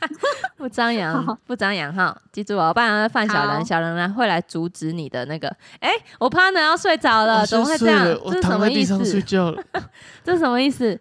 [0.56, 5.54] 不张扬，不张扬哈，记住哦，不然会犯小人，小人来会来阻止你的那个。
[5.80, 8.20] 哎，我 partner 要睡着了，怎么会先这样睡了？
[8.24, 9.22] 我这是什么意躺在地上睡思？
[9.22, 9.62] 觉了，
[10.24, 10.98] 这是什么意思？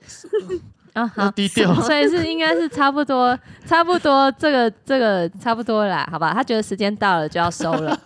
[0.94, 1.74] 啊，要好，低调。
[1.82, 6.34] 所以是应该是差不多，差不多这个这个差不多啦，好吧？
[6.34, 7.98] 他觉得时间到了就要收了。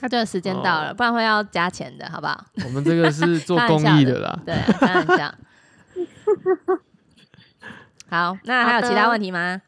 [0.00, 2.44] 他觉得时间到了，哦不然会要加钱的，好不好？
[2.64, 4.38] 我们这个是做公益的啦。
[4.46, 5.34] 对啊，开玩笑。
[8.08, 9.60] 好，那还有其他问题吗？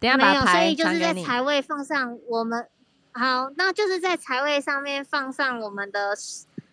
[0.00, 1.14] 等一下没有，所以就是在。
[1.14, 2.66] 财位放上我们
[3.12, 6.16] 好，那就是在财位上面放上我们的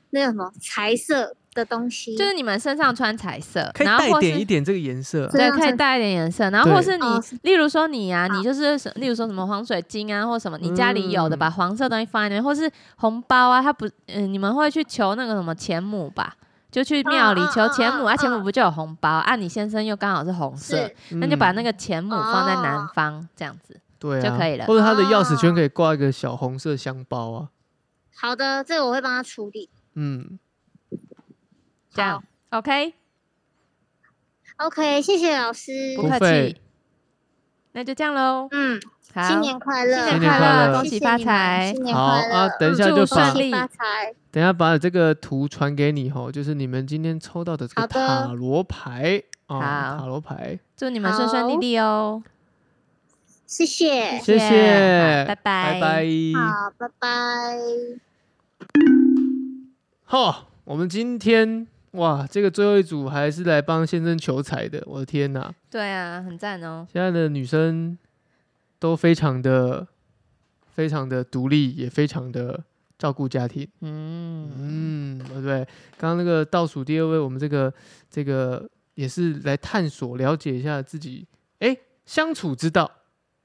[0.09, 5.29] 那个什么财色的东西，就是你们身上穿彩色，可以带然后或点一点这个颜色啊。
[5.31, 16.33] 对，可以带一点颜色，然后或对是你哦是，例如说你啊，你就是什例如说什么黄水晶啊，或什么你家里有的，嗯把黄色东西放在里面，或是红包啊，它不，嗯，你们会去求那个什么钱母吧？
[16.71, 19.09] 就去庙里嗯嗯求钱母，嗯啊，钱母嗯不就有红包？
[19.09, 20.77] 啊，你先生又刚好是红色
[21.07, 23.79] 是，那就把嗯那个钱母放在南哦方，这样子。
[23.97, 27.49] 对啊就可以了或者他的钥匙圈哦可以挂一个小红色香包啊。
[28.15, 29.69] 好的，这个我会帮他处理。
[29.95, 30.39] 嗯，
[31.93, 32.23] 这样。
[32.49, 32.91] OK，OK，
[35.01, 35.95] 谢谢老师。
[35.95, 36.57] 不客气。
[37.71, 38.47] 那就这样喽。
[38.51, 38.81] 嗯，
[39.13, 41.71] 好，新年快乐，新年快乐恭喜发财。
[41.73, 42.35] 新年好快乐。
[42.35, 43.51] 啊，等一下就顺利。
[43.51, 44.13] 发财。
[44.31, 49.21] 等一下把这个图传给你吼，就是你们今天抽到的这个塔罗牌。
[49.47, 49.97] 哦，好。
[49.99, 52.23] 塔罗牌，祝你们顺顺利利哦。
[53.45, 55.73] 谢谢，谢谢，拜拜。
[55.73, 56.05] 拜拜。
[56.35, 57.57] 好，拜拜。
[60.05, 65.51] 好，我们今天哇，这个最后一组还是来帮先生求财的，我的天哪！
[65.71, 66.87] 对啊，很赞哦。
[66.91, 67.97] 现在的女生
[68.77, 69.87] 都非常的
[70.71, 72.63] 非常的独立，也非常的
[72.97, 73.67] 照顾家庭。
[73.81, 75.65] 嗯，嗯，对？
[75.97, 77.73] 刚刚那个倒数第二位，我们这个
[78.09, 81.27] 这个也是来探索了解一下自己，
[81.57, 81.75] 哎，
[82.05, 82.89] 相处之道，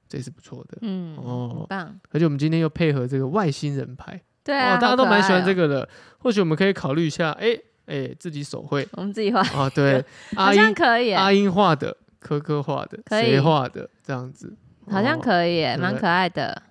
[0.07, 0.77] 这是不错的。
[0.81, 5.89] 嗯，哦很棒，而且我们今天又配合这个外星人牌，对啊，哦，大家都蛮喜欢这个，个的。
[6.19, 10.03] 或许我们可以考虑一下，哎哎，自己手绘我们自己画，啊， 对，
[10.35, 14.55] 好像可以，阿英画的，科科画的，谁画的这样子，
[14.89, 16.61] 好像哦可以蛮可爱的。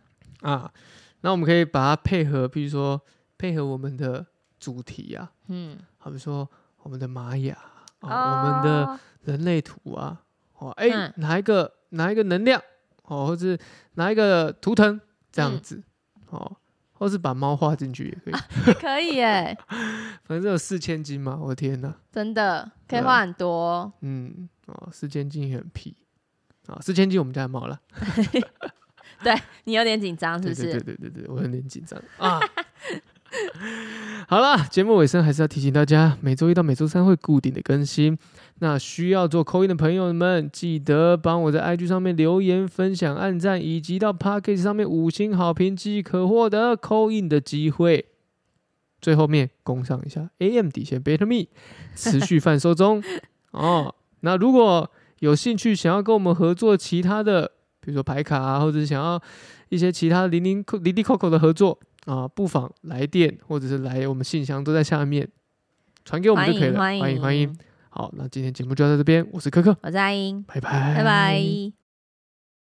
[0.40, 0.70] 啊。
[1.20, 3.00] 那我们可以把它配合，比如说
[3.38, 4.26] 配合我们的
[4.60, 6.46] 主题啊，嗯，好比说
[6.82, 7.56] 我们的玛雅
[8.00, 10.20] 啊，我们的哦人类图啊，
[10.58, 12.60] 哦，哎、嗯拿一个拿一个能量，
[13.04, 13.58] 哦，或是
[13.94, 15.00] 拿一个图腾
[15.32, 15.82] 这样嗯子，
[16.28, 16.54] 哦，
[17.04, 19.58] 或是把猫画进去也可以，可以耶，
[20.24, 23.92] 反正有四千斤嘛，我的天哪，真的可以画很多。
[24.00, 25.94] 嗯，哦，四千斤也很屁，
[26.66, 27.78] 啊、四千斤我们家的猫了，
[29.22, 30.80] 对你有点紧张，是不是对？
[30.80, 32.40] 对对对，我有点紧张啊。
[34.26, 38.16] 好了，节目尾声还是要提醒大家，每周一到每周三会固定的更新。
[38.60, 48.06] 那需要做扣印的朋友们，记得帮我在 IG 上面留言、分享、按赞，以及到 p a c k a g e 上面五星好评，即可获得扣印的机会。
[49.00, 51.48] 最后面攻上一下 AM 底线 Better Me，
[51.94, 53.02] 持续贩售中
[53.52, 53.94] 哦。
[54.20, 57.50] 那如果有兴趣想要跟我们合作其他的，
[57.80, 59.20] 比如说牌卡啊，或者是想要
[59.68, 65.28] 一些其他零零零零零扣扣的合作啊，不妨来电或者是来我们信箱都在下面
[66.04, 66.78] 传给我们就可以了。
[66.78, 67.58] 欢迎欢迎欢迎。
[67.96, 71.83] 好，那今天节目就到这边，我是柯柯，我是阿英，拜拜，拜拜。